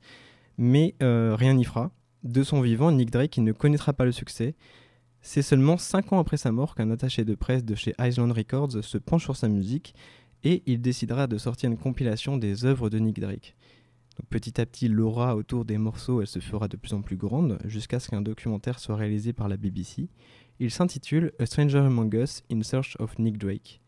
Mais 0.57 0.95
euh, 1.03 1.35
rien 1.37 1.55
n'y 1.55 1.65
fera. 1.65 1.91
De 2.23 2.43
son 2.43 2.61
vivant, 2.61 2.91
Nick 2.91 3.11
Drake 3.11 3.37
ne 3.39 3.51
connaîtra 3.51 3.91
pas 3.91 4.05
le 4.05 4.13
succès. 4.13 4.55
C'est 5.21 5.41
seulement 5.41 5.77
5 5.77 6.13
ans 6.13 6.19
après 6.19 6.37
sa 6.37 6.51
mort 6.51 6.75
qu'un 6.75 6.91
attaché 6.91 7.25
de 7.25 7.35
presse 7.35 7.65
de 7.65 7.75
chez 7.75 7.93
Island 7.99 8.31
Records 8.31 8.83
se 8.83 8.97
penche 8.97 9.23
sur 9.23 9.35
sa 9.35 9.47
musique 9.47 9.95
et 10.43 10.61
il 10.67 10.81
décidera 10.81 11.27
de 11.27 11.37
sortir 11.37 11.69
une 11.69 11.77
compilation 11.77 12.37
des 12.37 12.63
œuvres 12.63 12.89
de 12.89 12.99
Nick 12.99 13.19
Drake. 13.19 13.55
Petit 14.29 14.61
à 14.61 14.65
petit, 14.65 14.87
l'aura 14.87 15.35
autour 15.35 15.65
des 15.65 15.77
morceaux 15.77 16.21
elle 16.21 16.27
se 16.27 16.39
fera 16.39 16.67
de 16.67 16.77
plus 16.77 16.93
en 16.93 17.01
plus 17.01 17.17
grande 17.17 17.57
jusqu'à 17.65 17.99
ce 17.99 18.09
qu'un 18.09 18.21
documentaire 18.21 18.79
soit 18.79 18.95
réalisé 18.95 19.33
par 19.33 19.49
la 19.49 19.57
BBC. 19.57 20.07
Il 20.59 20.71
s'intitule 20.71 21.33
A 21.39 21.45
Stranger 21.45 21.79
Among 21.79 22.13
Us 22.13 22.43
in 22.51 22.61
Search 22.61 22.95
of 22.99 23.17
Nick 23.19 23.37
Drake. 23.39 23.81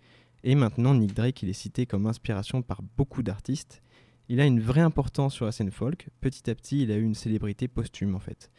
Et 0.44 0.56
maintenant, 0.56 0.94
Nick 0.94 1.14
Drake 1.14 1.44
il 1.44 1.50
est 1.50 1.54
cité 1.54 1.86
comme 1.86 2.06
inspiration 2.06 2.62
par 2.62 2.82
beaucoup 2.98 3.24
d'artistes. 3.24 3.82
Il 4.30 4.40
a 4.40 4.46
une 4.46 4.60
vraie 4.60 4.82
importance 4.82 5.34
sur 5.34 5.46
la 5.46 5.52
scène 5.52 5.72
folk. 5.72 6.10
Petit 6.22 6.50
à 6.50 6.56
petit, 6.56 6.84
il 6.84 6.92
a 6.92 6.98
eu 6.98 7.04
une 7.04 7.16
célébrité 7.16 7.68
posthume 7.68 8.16
en 8.16 8.20
fait. 8.20 8.52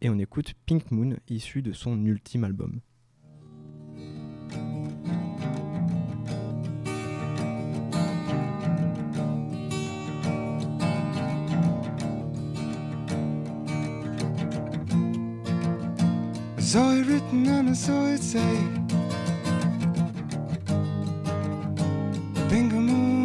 Et 0.00 0.08
on 0.08 0.18
écoute 0.18 0.54
Pink 0.66 0.90
Moon, 0.90 1.16
issu 1.28 1.62
de 1.62 1.72
son 1.72 2.04
ultime 2.04 2.44
album. 2.44 2.80
Pingamoon. 22.50 23.19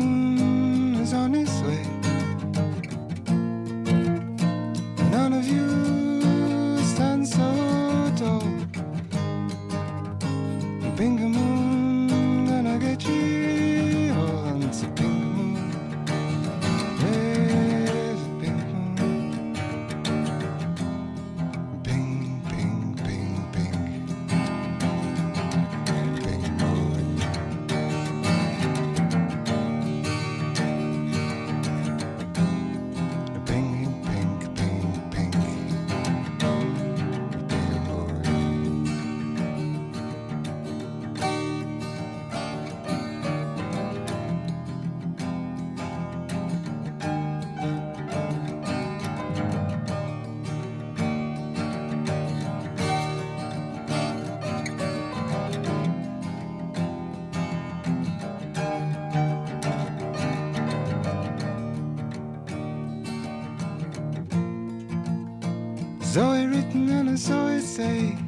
Say. 67.75 68.24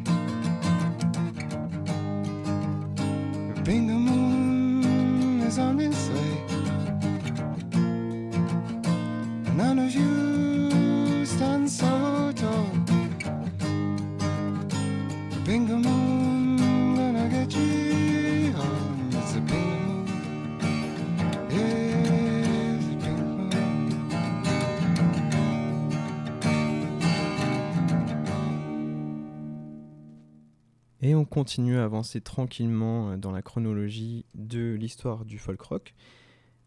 Et 31.08 31.15
on 31.15 31.24
continue 31.24 31.78
à 31.78 31.86
avancer 31.86 32.20
tranquillement 32.20 33.12
euh, 33.12 33.15
dans 33.15 33.32
la 33.32 33.41
chronologie 33.41 34.26
de 34.36 34.74
l'histoire 34.74 35.24
du 35.24 35.39
folk 35.39 35.62
rock. 35.62 35.93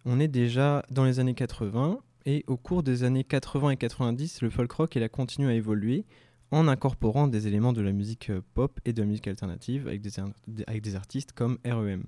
On 0.07 0.19
est 0.19 0.29
déjà 0.29 0.83
dans 0.91 1.05
les 1.05 1.21
années 1.21 1.35
80 1.35 2.01
et 2.25 2.45
au 2.47 2.57
cours 2.57 2.83
des 2.83 3.05
années 3.05 3.23
80 3.23 3.69
et 3.73 3.77
90, 3.77 4.41
le 4.41 4.49
folk 4.49 4.73
rock 4.73 4.97
il 4.97 5.03
a 5.03 5.11
continué 5.11 5.53
à 5.53 5.55
évoluer 5.55 6.07
en 6.53 6.69
incorporant 6.69 7.27
des 7.27 7.49
éléments 7.49 7.75
de 7.75 7.83
la 7.83 7.93
musique 7.93 8.31
euh, 8.31 8.41
pop 8.55 8.81
et 8.87 8.95
de 8.95 9.03
la 9.03 9.09
musique 9.09 9.29
alternative 9.29 9.87
avec 9.87 10.01
des, 10.01 10.97
artistes 10.97 11.33
comme 11.33 11.59
REM. 11.67 12.05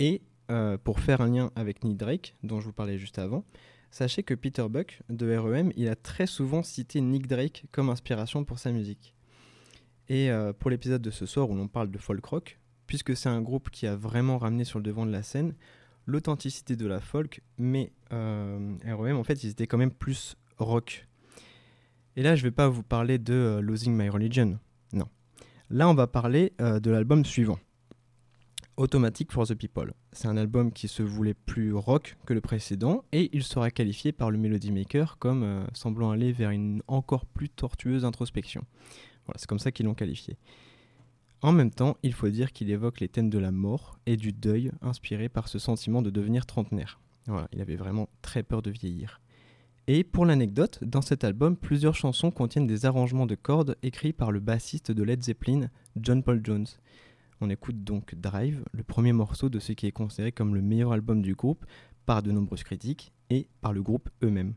Et 0.00 0.22
euh, 0.50 0.76
pour 0.76 0.98
faire 0.98 1.20
un 1.20 1.28
lien 1.28 1.52
avec 1.54 1.84
Nick 1.84 1.96
Drake, 1.96 2.34
dont 2.42 2.58
je 2.58 2.64
vous 2.64 2.72
parlais 2.72 2.98
juste 2.98 3.20
avant, 3.20 3.44
sachez 3.92 4.24
que 4.24 4.34
Peter 4.34 4.66
Buck 4.68 5.02
de 5.08 5.36
REM, 5.36 5.70
il 5.76 5.88
a 5.88 5.94
très 5.94 6.26
souvent 6.26 6.64
cité 6.64 7.00
Nick 7.00 7.28
Drake 7.28 7.66
comme 7.70 7.90
inspiration 7.90 8.42
pour 8.42 8.58
sa 8.58 8.72
musique. 8.72 9.13
Et 10.08 10.30
euh, 10.30 10.52
pour 10.52 10.70
l'épisode 10.70 11.02
de 11.02 11.10
ce 11.10 11.26
soir 11.26 11.48
où 11.50 11.54
l'on 11.54 11.68
parle 11.68 11.90
de 11.90 11.98
folk 11.98 12.24
rock, 12.24 12.58
puisque 12.86 13.16
c'est 13.16 13.28
un 13.28 13.40
groupe 13.40 13.70
qui 13.70 13.86
a 13.86 13.96
vraiment 13.96 14.38
ramené 14.38 14.64
sur 14.64 14.78
le 14.78 14.84
devant 14.84 15.06
de 15.06 15.12
la 15.12 15.22
scène 15.22 15.54
l'authenticité 16.06 16.76
de 16.76 16.86
la 16.86 17.00
folk, 17.00 17.40
mais 17.56 17.90
euh, 18.12 18.76
REM 18.84 19.16
en 19.16 19.24
fait 19.24 19.42
ils 19.42 19.50
étaient 19.50 19.66
quand 19.66 19.78
même 19.78 19.90
plus 19.90 20.36
rock. 20.58 21.08
Et 22.16 22.22
là 22.22 22.36
je 22.36 22.42
vais 22.42 22.50
pas 22.50 22.68
vous 22.68 22.82
parler 22.82 23.16
de 23.18 23.32
euh, 23.32 23.60
Losing 23.62 23.94
My 23.96 24.10
Religion, 24.10 24.58
non. 24.92 25.08
Là 25.70 25.88
on 25.88 25.94
va 25.94 26.06
parler 26.06 26.52
de 26.58 26.90
l'album 26.90 27.24
suivant, 27.24 27.58
Automatic 28.76 29.32
for 29.32 29.46
the 29.46 29.54
People. 29.54 29.94
C'est 30.12 30.28
un 30.28 30.36
album 30.36 30.72
qui 30.72 30.88
se 30.88 31.02
voulait 31.02 31.32
plus 31.32 31.72
rock 31.72 32.18
que 32.26 32.34
le 32.34 32.42
précédent 32.42 33.02
et 33.12 33.30
il 33.32 33.42
sera 33.42 33.70
qualifié 33.70 34.12
par 34.12 34.30
le 34.30 34.36
Melody 34.36 34.72
Maker 34.72 35.16
comme 35.16 35.66
semblant 35.72 36.10
aller 36.10 36.32
vers 36.32 36.50
une 36.50 36.82
encore 36.86 37.24
plus 37.24 37.48
tortueuse 37.48 38.04
introspection. 38.04 38.66
Voilà, 39.26 39.38
c'est 39.38 39.48
comme 39.48 39.58
ça 39.58 39.72
qu'ils 39.72 39.86
l'ont 39.86 39.94
qualifié. 39.94 40.36
En 41.42 41.52
même 41.52 41.70
temps, 41.70 41.96
il 42.02 42.14
faut 42.14 42.28
dire 42.28 42.52
qu'il 42.52 42.70
évoque 42.70 43.00
les 43.00 43.08
thèmes 43.08 43.28
de 43.28 43.38
la 43.38 43.52
mort 43.52 43.98
et 44.06 44.16
du 44.16 44.32
deuil 44.32 44.72
inspirés 44.80 45.28
par 45.28 45.48
ce 45.48 45.58
sentiment 45.58 46.00
de 46.00 46.10
devenir 46.10 46.46
trentenaire. 46.46 47.00
Voilà, 47.26 47.48
il 47.52 47.60
avait 47.60 47.76
vraiment 47.76 48.08
très 48.22 48.42
peur 48.42 48.62
de 48.62 48.70
vieillir. 48.70 49.20
Et 49.86 50.04
pour 50.04 50.24
l'anecdote, 50.24 50.82
dans 50.82 51.02
cet 51.02 51.24
album, 51.24 51.56
plusieurs 51.56 51.94
chansons 51.94 52.30
contiennent 52.30 52.66
des 52.66 52.86
arrangements 52.86 53.26
de 53.26 53.34
cordes 53.34 53.76
écrits 53.82 54.14
par 54.14 54.32
le 54.32 54.40
bassiste 54.40 54.90
de 54.90 55.02
Led 55.02 55.22
Zeppelin, 55.22 55.68
John 55.96 56.22
Paul 56.22 56.40
Jones. 56.42 56.66
On 57.42 57.50
écoute 57.50 57.84
donc 57.84 58.14
Drive, 58.14 58.64
le 58.72 58.82
premier 58.82 59.12
morceau 59.12 59.50
de 59.50 59.58
ce 59.58 59.72
qui 59.72 59.86
est 59.86 59.92
considéré 59.92 60.32
comme 60.32 60.54
le 60.54 60.62
meilleur 60.62 60.92
album 60.92 61.20
du 61.20 61.34
groupe 61.34 61.66
par 62.06 62.22
de 62.22 62.32
nombreuses 62.32 62.62
critiques 62.62 63.12
et 63.28 63.48
par 63.60 63.74
le 63.74 63.82
groupe 63.82 64.08
eux-mêmes. 64.22 64.54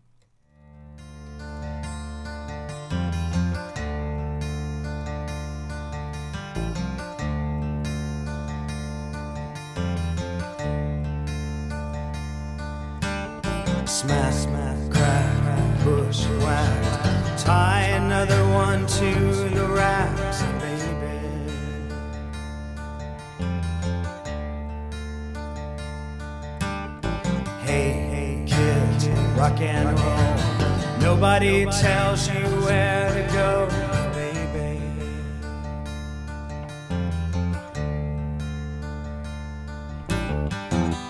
Rock 29.58 29.62
and 29.62 30.00
roll. 30.00 31.00
Nobody 31.00 31.66
tells 31.66 32.28
you 32.28 32.44
where 32.66 33.10
to 33.14 33.34
go, 33.34 33.68
baby. 34.14 34.80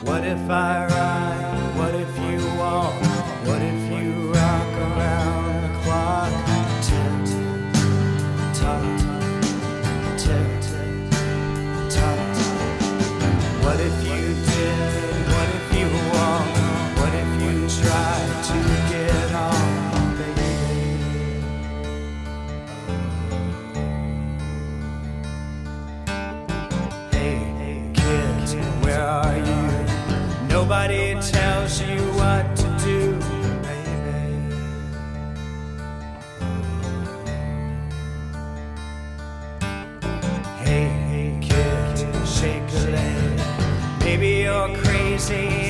What 0.03 0.23
if 0.23 0.49
I 0.49 0.87
ride? 0.87 1.26
Are 29.07 29.37
you? 29.37 30.47
Nobody 30.49 31.15
tells 31.21 31.81
you 31.81 31.97
what 32.19 32.43
to 32.57 32.67
do, 32.83 33.13
baby. 33.63 34.51
Hey, 40.59 40.87
hey, 41.09 41.39
kid, 41.41 42.27
shake 42.27 42.69
a 42.73 42.91
leg. 42.91 43.39
Maybe 44.01 44.43
you're 44.43 44.75
crazy 44.83 45.66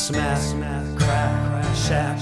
Smack, 0.00 0.38
smack, 0.38 0.98
crack, 0.98 1.76
shack, 1.76 2.18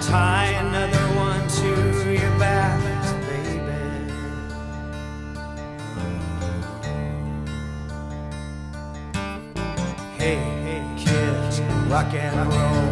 Tie 0.00 0.46
another 0.64 1.06
one 1.14 1.46
to 1.48 1.68
your 2.10 2.38
back, 2.38 2.80
baby. 3.28 4.10
Hey, 10.16 10.38
hey, 10.64 10.82
rock 11.90 12.14
and 12.14 12.36
roll. 12.50 12.90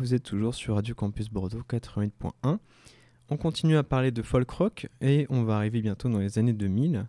vous 0.04 0.14
êtes 0.14 0.24
toujours 0.24 0.54
sur 0.54 0.76
Radio 0.76 0.94
Campus 0.94 1.30
Bordeaux 1.30 1.62
88.1. 1.62 2.58
On 3.30 3.38
continue 3.38 3.78
à 3.78 3.84
parler 3.84 4.12
de 4.12 4.22
folk 4.22 4.50
rock 4.50 4.90
et 5.00 5.26
on 5.30 5.44
va 5.44 5.56
arriver 5.56 5.82
bientôt 5.82 6.10
dans 6.10 6.20
les 6.20 6.38
années 6.38 6.52
2000. 6.52 7.08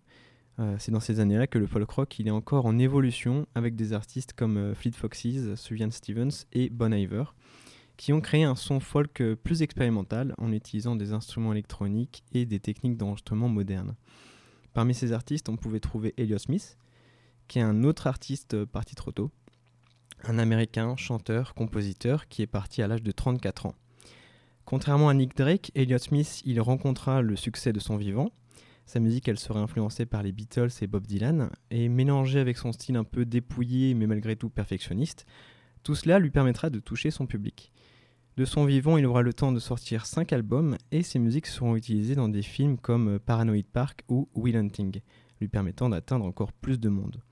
Euh, 0.60 0.76
c'est 0.78 0.92
dans 0.92 1.00
ces 1.00 1.18
années-là 1.18 1.48
que 1.48 1.58
le 1.58 1.66
folk 1.66 1.90
rock 1.90 2.20
est 2.20 2.30
encore 2.30 2.66
en 2.66 2.78
évolution 2.78 3.48
avec 3.56 3.74
des 3.74 3.94
artistes 3.94 4.32
comme 4.32 4.58
euh, 4.58 4.74
Fleet 4.76 4.92
Foxes, 4.92 5.56
Sufjan 5.56 5.90
Stevens 5.90 6.44
et 6.52 6.70
Bon 6.70 6.94
Iver 6.94 7.24
qui 7.96 8.12
ont 8.12 8.20
créé 8.20 8.44
un 8.44 8.54
son 8.54 8.78
folk 8.78 9.20
euh, 9.20 9.34
plus 9.34 9.62
expérimental 9.62 10.32
en 10.38 10.52
utilisant 10.52 10.94
des 10.94 11.12
instruments 11.12 11.50
électroniques 11.50 12.22
et 12.30 12.46
des 12.46 12.60
techniques 12.60 12.96
d'enregistrement 12.96 13.48
modernes. 13.48 13.96
Parmi 14.72 14.94
ces 14.94 15.10
artistes, 15.10 15.48
on 15.48 15.56
pouvait 15.56 15.80
trouver 15.80 16.14
Elliot 16.16 16.38
Smith, 16.38 16.78
qui 17.48 17.58
est 17.58 17.62
un 17.62 17.82
autre 17.82 18.06
artiste 18.06 18.64
parti 18.64 18.94
trop 18.94 19.10
tôt, 19.10 19.32
un 20.22 20.38
américain, 20.38 20.96
chanteur, 20.96 21.54
compositeur 21.54 22.28
qui 22.28 22.42
est 22.42 22.46
parti 22.46 22.82
à 22.82 22.88
l'âge 22.88 23.02
de 23.02 23.12
34 23.12 23.66
ans. 23.66 23.74
Contrairement 24.64 25.08
à 25.08 25.14
Nick 25.14 25.36
Drake, 25.36 25.70
Elliot 25.74 25.98
Smith, 25.98 26.40
il 26.44 26.60
rencontra 26.60 27.20
le 27.20 27.36
succès 27.36 27.72
de 27.72 27.80
son 27.80 27.96
vivant. 27.96 28.30
Sa 28.86 29.00
musique, 29.00 29.28
elle 29.28 29.38
serait 29.38 29.60
influencée 29.60 30.06
par 30.06 30.22
les 30.22 30.32
Beatles 30.32 30.70
et 30.80 30.86
Bob 30.86 31.06
Dylan, 31.06 31.50
et 31.70 31.88
mélangée 31.88 32.38
avec 32.38 32.56
son 32.56 32.72
style 32.72 32.96
un 32.96 33.04
peu 33.04 33.24
dépouillé 33.24 33.94
mais 33.94 34.06
malgré 34.06 34.36
tout 34.36 34.50
perfectionniste, 34.50 35.26
tout 35.82 35.94
cela 35.94 36.18
lui 36.18 36.30
permettra 36.30 36.70
de 36.70 36.80
toucher 36.80 37.10
son 37.10 37.26
public. 37.26 37.72
De 38.36 38.44
son 38.44 38.64
vivant, 38.64 38.96
il 38.96 39.06
aura 39.06 39.22
le 39.22 39.32
temps 39.32 39.52
de 39.52 39.60
sortir 39.60 40.06
5 40.06 40.32
albums, 40.32 40.76
et 40.90 41.02
ses 41.02 41.18
musiques 41.18 41.46
seront 41.46 41.76
utilisées 41.76 42.14
dans 42.14 42.28
des 42.28 42.42
films 42.42 42.78
comme 42.78 43.18
Paranoid 43.18 43.62
Park 43.72 44.02
ou 44.08 44.28
Will 44.34 44.56
Hunting, 44.56 45.00
lui 45.40 45.48
permettant 45.48 45.88
d'atteindre 45.88 46.24
encore 46.24 46.52
plus 46.52 46.80
de 46.80 46.88
monde. 46.88 47.22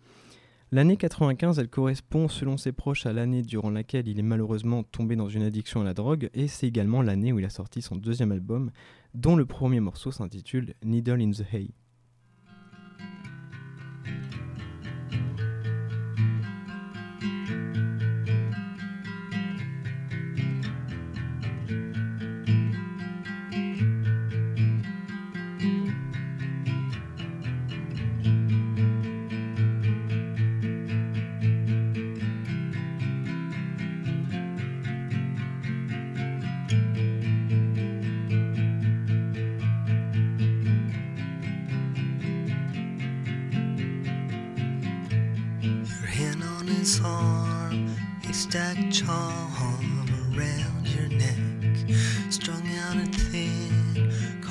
L'année 0.74 0.96
95, 0.96 1.58
elle 1.58 1.68
correspond 1.68 2.28
selon 2.28 2.56
ses 2.56 2.72
proches 2.72 3.04
à 3.04 3.12
l'année 3.12 3.42
durant 3.42 3.68
laquelle 3.68 4.08
il 4.08 4.18
est 4.18 4.22
malheureusement 4.22 4.84
tombé 4.84 5.16
dans 5.16 5.28
une 5.28 5.42
addiction 5.42 5.82
à 5.82 5.84
la 5.84 5.92
drogue 5.92 6.30
et 6.32 6.48
c'est 6.48 6.66
également 6.66 7.02
l'année 7.02 7.30
où 7.30 7.38
il 7.38 7.44
a 7.44 7.50
sorti 7.50 7.82
son 7.82 7.94
deuxième 7.94 8.32
album 8.32 8.70
dont 9.12 9.36
le 9.36 9.44
premier 9.44 9.80
morceau 9.80 10.10
s'intitule 10.12 10.72
Needle 10.82 11.20
in 11.20 11.32
the 11.32 11.44
Hay. 11.52 11.74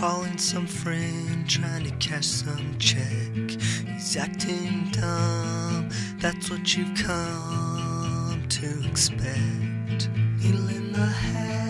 Calling 0.02 0.36
some 0.36 0.66
friend, 0.66 1.48
trying 1.48 1.84
to 1.84 1.92
cash 1.98 2.26
some 2.26 2.76
check. 2.80 3.52
He's 3.86 4.18
acting 4.18 4.90
dumb, 4.90 5.90
that's 6.18 6.50
what 6.50 6.76
you've 6.76 6.98
come 6.98 8.44
to 8.50 8.88
expect. 8.90 10.10
Needle 10.40 10.70
in 10.70 10.92
the 10.92 11.06
hay, 11.06 11.61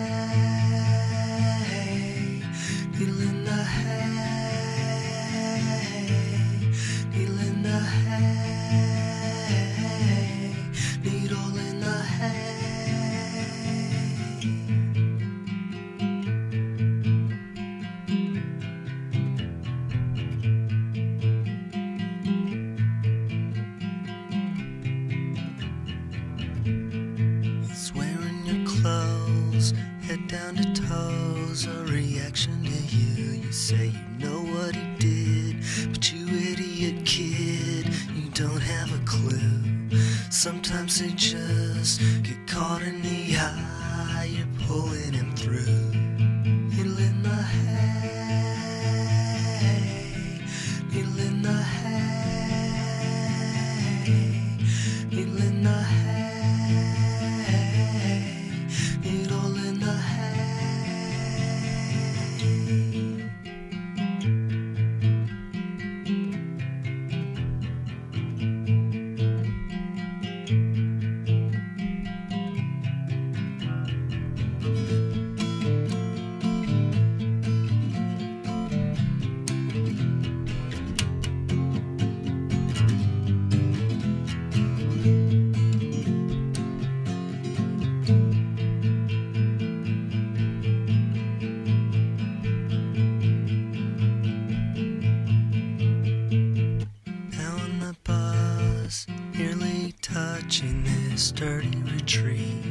dirty 101.42 101.82
retreat 101.92 102.62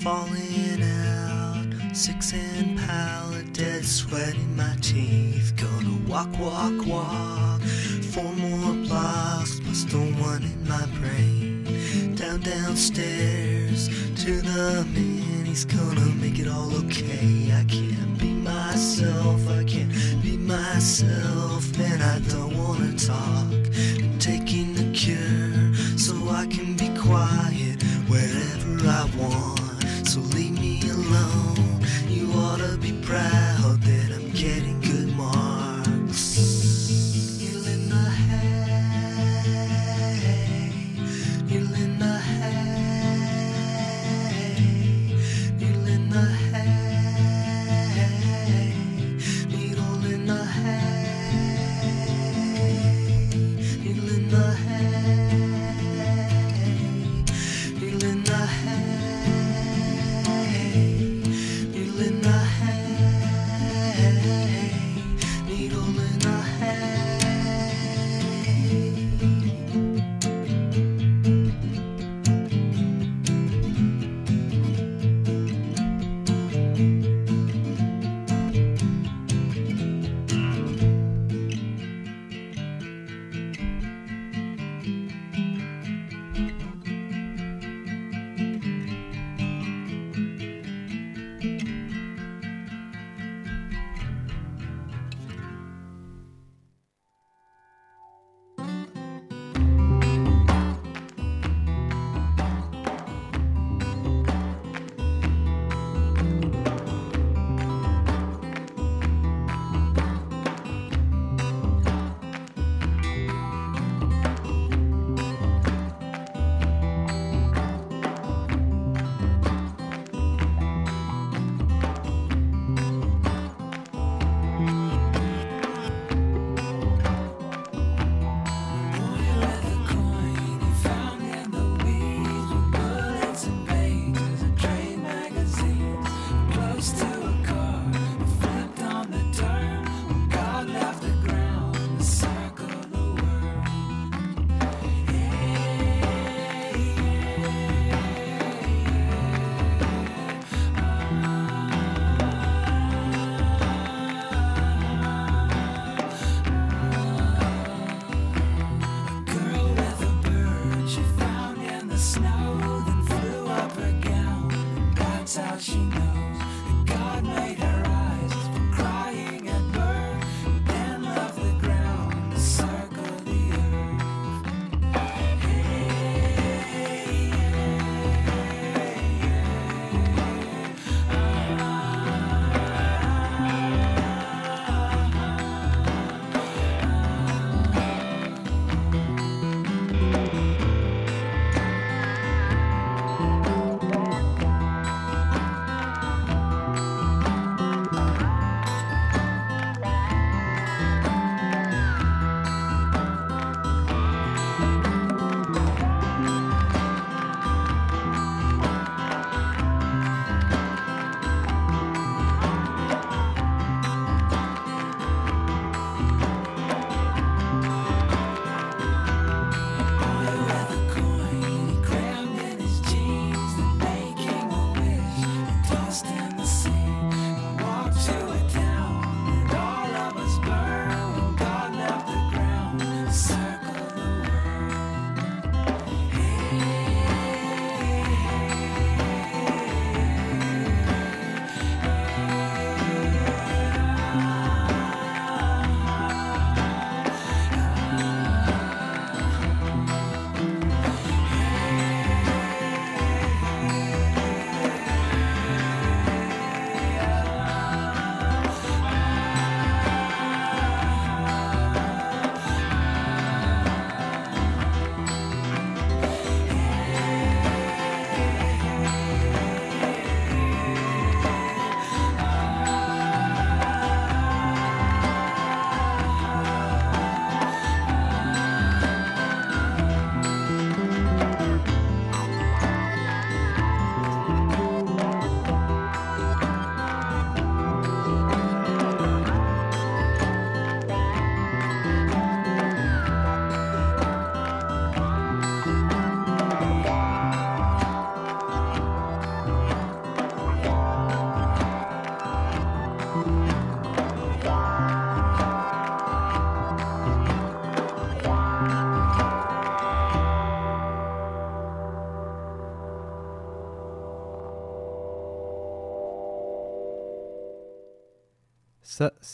falling 0.00 0.82
out. 0.82 1.96
Six 1.96 2.34
and 2.34 2.78
pallet, 2.78 3.50
dead 3.54 3.82
sweat 3.82 4.34
in 4.34 4.54
my 4.54 4.76
teeth. 4.82 5.54
Gonna 5.56 5.96
walk, 6.06 6.28
walk, 6.38 6.86
walk. 6.86 7.62
Four 8.12 8.30
more 8.34 8.74
blocks 8.86 9.58
plus 9.60 9.84
the 9.84 10.00
one 10.20 10.42
in 10.42 10.68
my 10.68 10.84
brain. 11.00 12.14
Down, 12.14 12.40
downstairs 12.40 13.88
to 14.22 14.42
the 14.42 14.84
man. 14.92 15.46
He's 15.46 15.64
gonna 15.64 16.03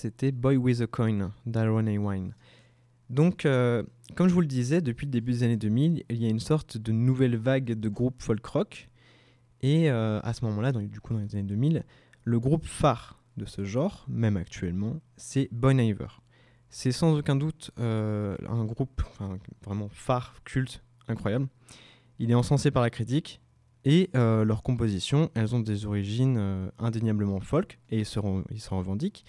c'était 0.01 0.33
Boy 0.33 0.57
with 0.57 0.81
a 0.81 0.87
Coin 0.87 1.31
d'Aaron 1.45 1.87
A. 1.87 1.99
Wine. 1.99 2.35
Donc, 3.11 3.45
euh, 3.45 3.83
comme 4.17 4.29
je 4.29 4.35
vous 4.35 4.41
le 4.41 4.47
disais, 4.47 4.81
depuis 4.81 5.05
le 5.05 5.11
début 5.11 5.33
des 5.33 5.43
années 5.43 5.59
2000, 5.59 6.05
il 6.09 6.23
y 6.23 6.25
a 6.25 6.31
une 6.31 6.41
sorte 6.41 6.79
de 6.79 6.91
nouvelle 6.91 7.37
vague 7.37 7.79
de 7.79 7.89
groupes 7.91 8.23
folk 8.23 8.45
rock. 8.47 8.89
Et 9.61 9.91
euh, 9.91 10.19
à 10.23 10.33
ce 10.33 10.43
moment-là, 10.47 10.73
du 10.73 11.01
coup 11.01 11.13
dans 11.13 11.21
les 11.21 11.35
années 11.37 11.47
2000, 11.47 11.85
le 12.25 12.41
groupe 12.41 12.65
phare 12.65 13.23
de 13.37 13.45
ce 13.45 13.65
genre, 13.65 14.07
même 14.09 14.39
actuellement, 14.39 15.03
c'est 15.19 15.51
Bon 15.53 15.79
Iver. 15.79 16.23
C'est 16.71 16.93
sans 16.93 17.19
aucun 17.19 17.37
doute 17.37 17.71
euh, 17.79 18.39
un 18.49 18.65
groupe 18.65 19.03
vraiment 19.67 19.91
phare, 19.91 20.37
culte, 20.45 20.83
incroyable. 21.09 21.47
Il 22.19 22.31
est 22.31 22.35
encensé 22.35 22.71
par 22.71 22.83
la 22.83 22.89
critique 22.89 23.43
et 23.85 24.09
leurs 24.15 24.63
compositions, 24.63 25.31
elles 25.35 25.55
ont 25.55 25.61
des 25.61 25.85
origines 25.85 26.71
indéniablement 26.79 27.41
folk 27.41 27.79
et 27.91 28.01
ils 28.01 28.07
se, 28.07 28.21
ils 28.51 28.61
se 28.61 28.73
revendiquent. 28.73 29.25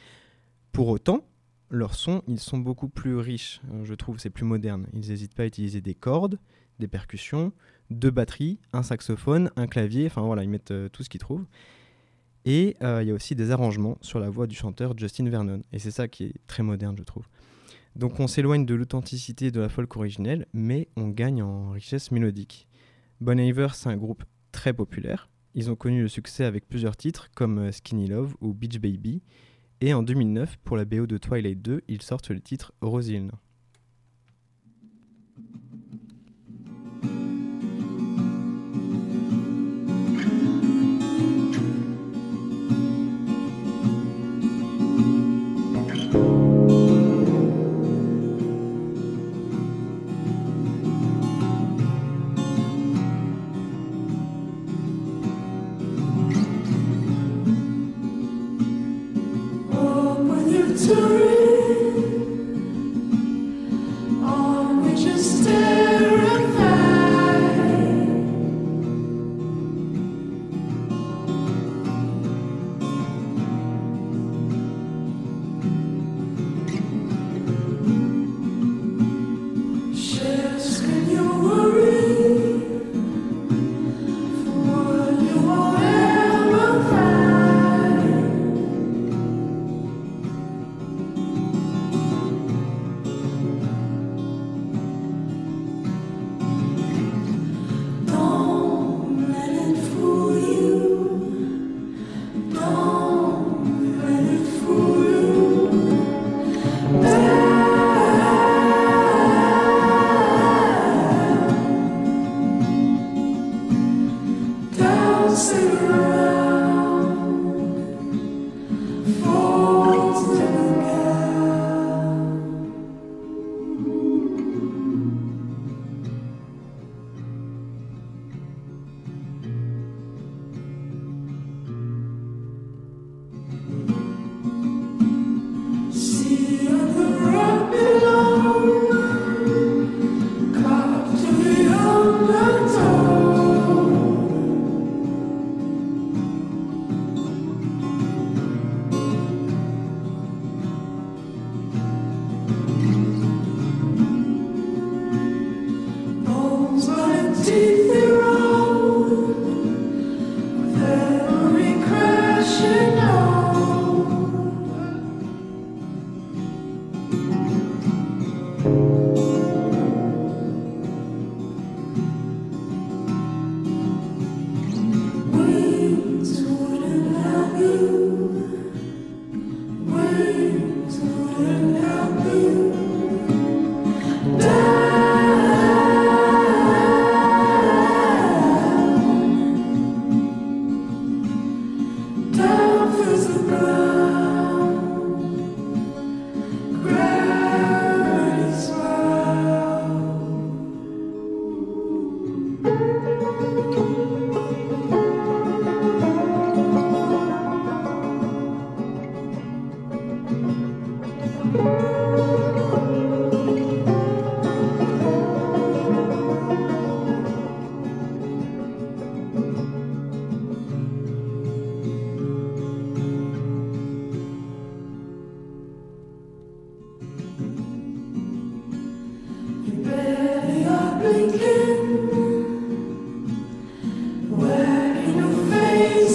Pour 0.72 0.88
autant, 0.88 1.26
leurs 1.70 1.96
sons, 1.96 2.22
ils 2.28 2.40
sont 2.40 2.58
beaucoup 2.58 2.88
plus 2.88 3.16
riches, 3.18 3.62
euh, 3.72 3.84
je 3.84 3.94
trouve, 3.94 4.20
c'est 4.20 4.30
plus 4.30 4.46
moderne. 4.46 4.88
Ils 4.94 5.10
n'hésitent 5.10 5.34
pas 5.34 5.44
à 5.44 5.46
utiliser 5.46 5.82
des 5.82 5.96
cordes, 5.96 6.40
des 6.80 6.88
percussions, 6.88 7.52
deux 7.90 8.12
batteries, 8.12 8.60
un 8.74 8.84
saxophone, 8.84 9.52
un 9.56 9.68
clavier, 9.68 10.06
enfin 10.06 10.22
voilà, 10.22 10.44
ils 10.44 10.50
mettent 10.50 10.72
euh, 10.72 10.90
tout 10.90 11.04
ce 11.04 11.10
qu'ils 11.10 11.20
trouvent. 11.20 11.46
Et 12.46 12.76
euh, 12.82 13.04
il 13.04 13.08
y 13.08 13.12
a 13.12 13.14
aussi 13.14 13.36
des 13.36 13.52
arrangements 13.52 13.98
sur 14.02 14.20
la 14.20 14.30
voix 14.30 14.48
du 14.48 14.56
chanteur 14.56 14.98
Justin 14.98 15.30
Vernon. 15.30 15.62
Et 15.72 15.80
c'est 15.80 15.92
ça 15.92 16.08
qui 16.08 16.26
est 16.26 16.34
très 16.48 16.64
moderne, 16.64 16.96
je 16.98 17.04
trouve. 17.04 17.28
Donc 17.96 18.20
on 18.20 18.28
s'éloigne 18.28 18.66
de 18.66 18.74
l'authenticité 18.74 19.52
de 19.52 19.60
la 19.60 19.70
folk 19.70 19.96
originelle, 19.96 20.48
mais 20.54 20.88
on 20.96 21.10
gagne 21.10 21.44
en 21.44 21.72
richesse 21.72 22.12
mélodique. 22.12 22.68
Bon 23.20 23.38
Iver, 23.40 23.68
c'est 23.74 23.90
un 23.90 23.98
groupe 23.98 24.24
très 24.52 24.74
populaire. 24.74 25.30
Ils 25.54 25.70
ont 25.70 25.76
connu 25.76 26.02
le 26.02 26.08
succès 26.08 26.46
avec 26.46 26.68
plusieurs 26.68 26.96
titres 26.96 27.30
comme 27.36 27.72
Skinny 27.72 28.08
Love 28.08 28.36
ou 28.40 28.54
Beach 28.54 28.80
Baby. 28.80 29.22
Et 29.84 29.96
en 29.96 30.04
2009, 30.04 30.58
pour 30.64 30.78
la 30.78 30.86
BO 30.86 31.08
de 31.08 31.18
Twilight 31.18 31.60
2, 31.60 31.82
ils 31.88 32.04
sortent 32.04 32.30
le 32.30 32.40
titre 32.40 32.72
Rosilne. 32.82 33.32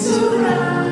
surround. 0.07 0.86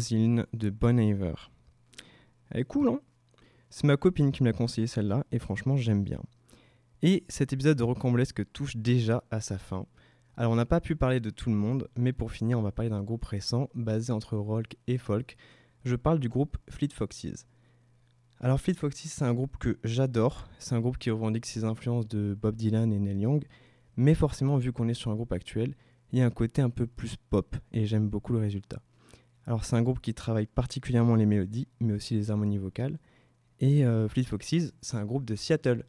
De 0.00 0.70
Bon 0.70 0.98
Iver. 0.98 1.34
Elle 2.50 2.60
est 2.60 2.64
cool, 2.64 2.88
hein? 2.88 3.00
C'est 3.68 3.84
ma 3.84 3.98
copine 3.98 4.32
qui 4.32 4.42
me 4.42 4.48
l'a 4.48 4.54
conseillé 4.54 4.86
celle-là, 4.86 5.26
et 5.30 5.38
franchement, 5.38 5.76
j'aime 5.76 6.02
bien. 6.02 6.22
Et 7.02 7.24
cet 7.28 7.52
épisode 7.52 7.76
de 7.76 7.82
Rocambolesque 7.82 8.50
touche 8.54 8.78
déjà 8.78 9.22
à 9.30 9.42
sa 9.42 9.58
fin. 9.58 9.86
Alors, 10.38 10.52
on 10.52 10.56
n'a 10.56 10.64
pas 10.64 10.80
pu 10.80 10.96
parler 10.96 11.20
de 11.20 11.28
tout 11.28 11.50
le 11.50 11.56
monde, 11.56 11.86
mais 11.98 12.14
pour 12.14 12.32
finir, 12.32 12.58
on 12.58 12.62
va 12.62 12.72
parler 12.72 12.88
d'un 12.88 13.02
groupe 13.02 13.26
récent, 13.26 13.68
basé 13.74 14.10
entre 14.10 14.38
rock 14.38 14.74
et 14.86 14.96
folk. 14.96 15.36
Je 15.84 15.96
parle 15.96 16.18
du 16.18 16.30
groupe 16.30 16.56
Fleet 16.70 16.94
Foxes. 16.94 17.46
Alors, 18.40 18.58
Fleet 18.58 18.74
Foxes, 18.74 19.04
c'est 19.04 19.24
un 19.24 19.34
groupe 19.34 19.58
que 19.58 19.78
j'adore. 19.84 20.48
C'est 20.58 20.74
un 20.74 20.80
groupe 20.80 20.96
qui 20.96 21.10
revendique 21.10 21.44
ses 21.44 21.64
influences 21.64 22.08
de 22.08 22.34
Bob 22.40 22.56
Dylan 22.56 22.90
et 22.90 22.98
Neil 22.98 23.20
Young. 23.20 23.44
Mais 23.96 24.14
forcément, 24.14 24.56
vu 24.56 24.72
qu'on 24.72 24.88
est 24.88 24.94
sur 24.94 25.10
un 25.10 25.14
groupe 25.14 25.32
actuel, 25.32 25.74
il 26.10 26.18
y 26.18 26.22
a 26.22 26.26
un 26.26 26.30
côté 26.30 26.62
un 26.62 26.70
peu 26.70 26.86
plus 26.86 27.16
pop, 27.16 27.54
et 27.72 27.84
j'aime 27.84 28.08
beaucoup 28.08 28.32
le 28.32 28.38
résultat. 28.38 28.80
Alors, 29.46 29.64
c'est 29.64 29.76
un 29.76 29.82
groupe 29.82 30.00
qui 30.00 30.14
travaille 30.14 30.46
particulièrement 30.46 31.14
les 31.14 31.26
mélodies, 31.26 31.68
mais 31.80 31.94
aussi 31.94 32.14
les 32.14 32.30
harmonies 32.30 32.58
vocales. 32.58 32.98
Et 33.60 33.84
euh, 33.84 34.08
Fleet 34.08 34.24
Foxes, 34.24 34.72
c'est 34.80 34.96
un 34.96 35.04
groupe 35.04 35.24
de 35.24 35.34
Seattle. 35.34 35.84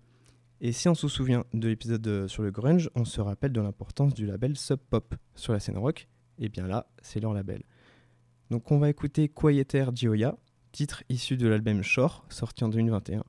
Et 0.59 0.73
si 0.73 0.87
on 0.87 0.95
se 0.95 1.07
souvient 1.07 1.43
de 1.53 1.67
l'épisode 1.67 2.05
euh, 2.07 2.27
sur 2.27 2.43
le 2.43 2.51
grunge, 2.51 2.89
on 2.95 3.05
se 3.05 3.19
rappelle 3.19 3.51
de 3.51 3.61
l'importance 3.61 4.13
du 4.13 4.25
label 4.25 4.57
Sub 4.57 4.79
Pop 4.89 5.15
sur 5.35 5.53
la 5.53 5.59
scène 5.59 5.77
rock. 5.77 6.07
Et 6.37 6.49
bien 6.49 6.67
là, 6.67 6.87
c'est 7.01 7.19
leur 7.19 7.33
label. 7.33 7.63
Donc 8.51 8.71
on 8.71 8.77
va 8.77 8.89
écouter 8.89 9.29
Quieter 9.29 9.85
Gioia, 9.95 10.37
titre 10.71 11.03
issu 11.09 11.37
de 11.37 11.47
l'album 11.47 11.81
Shore, 11.81 12.25
sorti 12.29 12.63
en 12.63 12.69
2021. 12.69 13.23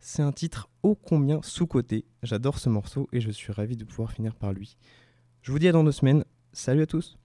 C'est 0.00 0.22
un 0.22 0.32
titre 0.32 0.68
ô 0.82 0.96
combien 0.96 1.40
sous-coté. 1.42 2.04
J'adore 2.22 2.58
ce 2.58 2.68
morceau 2.68 3.08
et 3.12 3.20
je 3.20 3.30
suis 3.30 3.52
ravi 3.52 3.76
de 3.76 3.84
pouvoir 3.84 4.10
finir 4.10 4.34
par 4.34 4.52
lui. 4.52 4.76
Je 5.42 5.52
vous 5.52 5.58
dis 5.58 5.68
à 5.68 5.72
dans 5.72 5.84
deux 5.84 5.92
semaines. 5.92 6.24
Salut 6.52 6.82
à 6.82 6.86
tous 6.86 7.21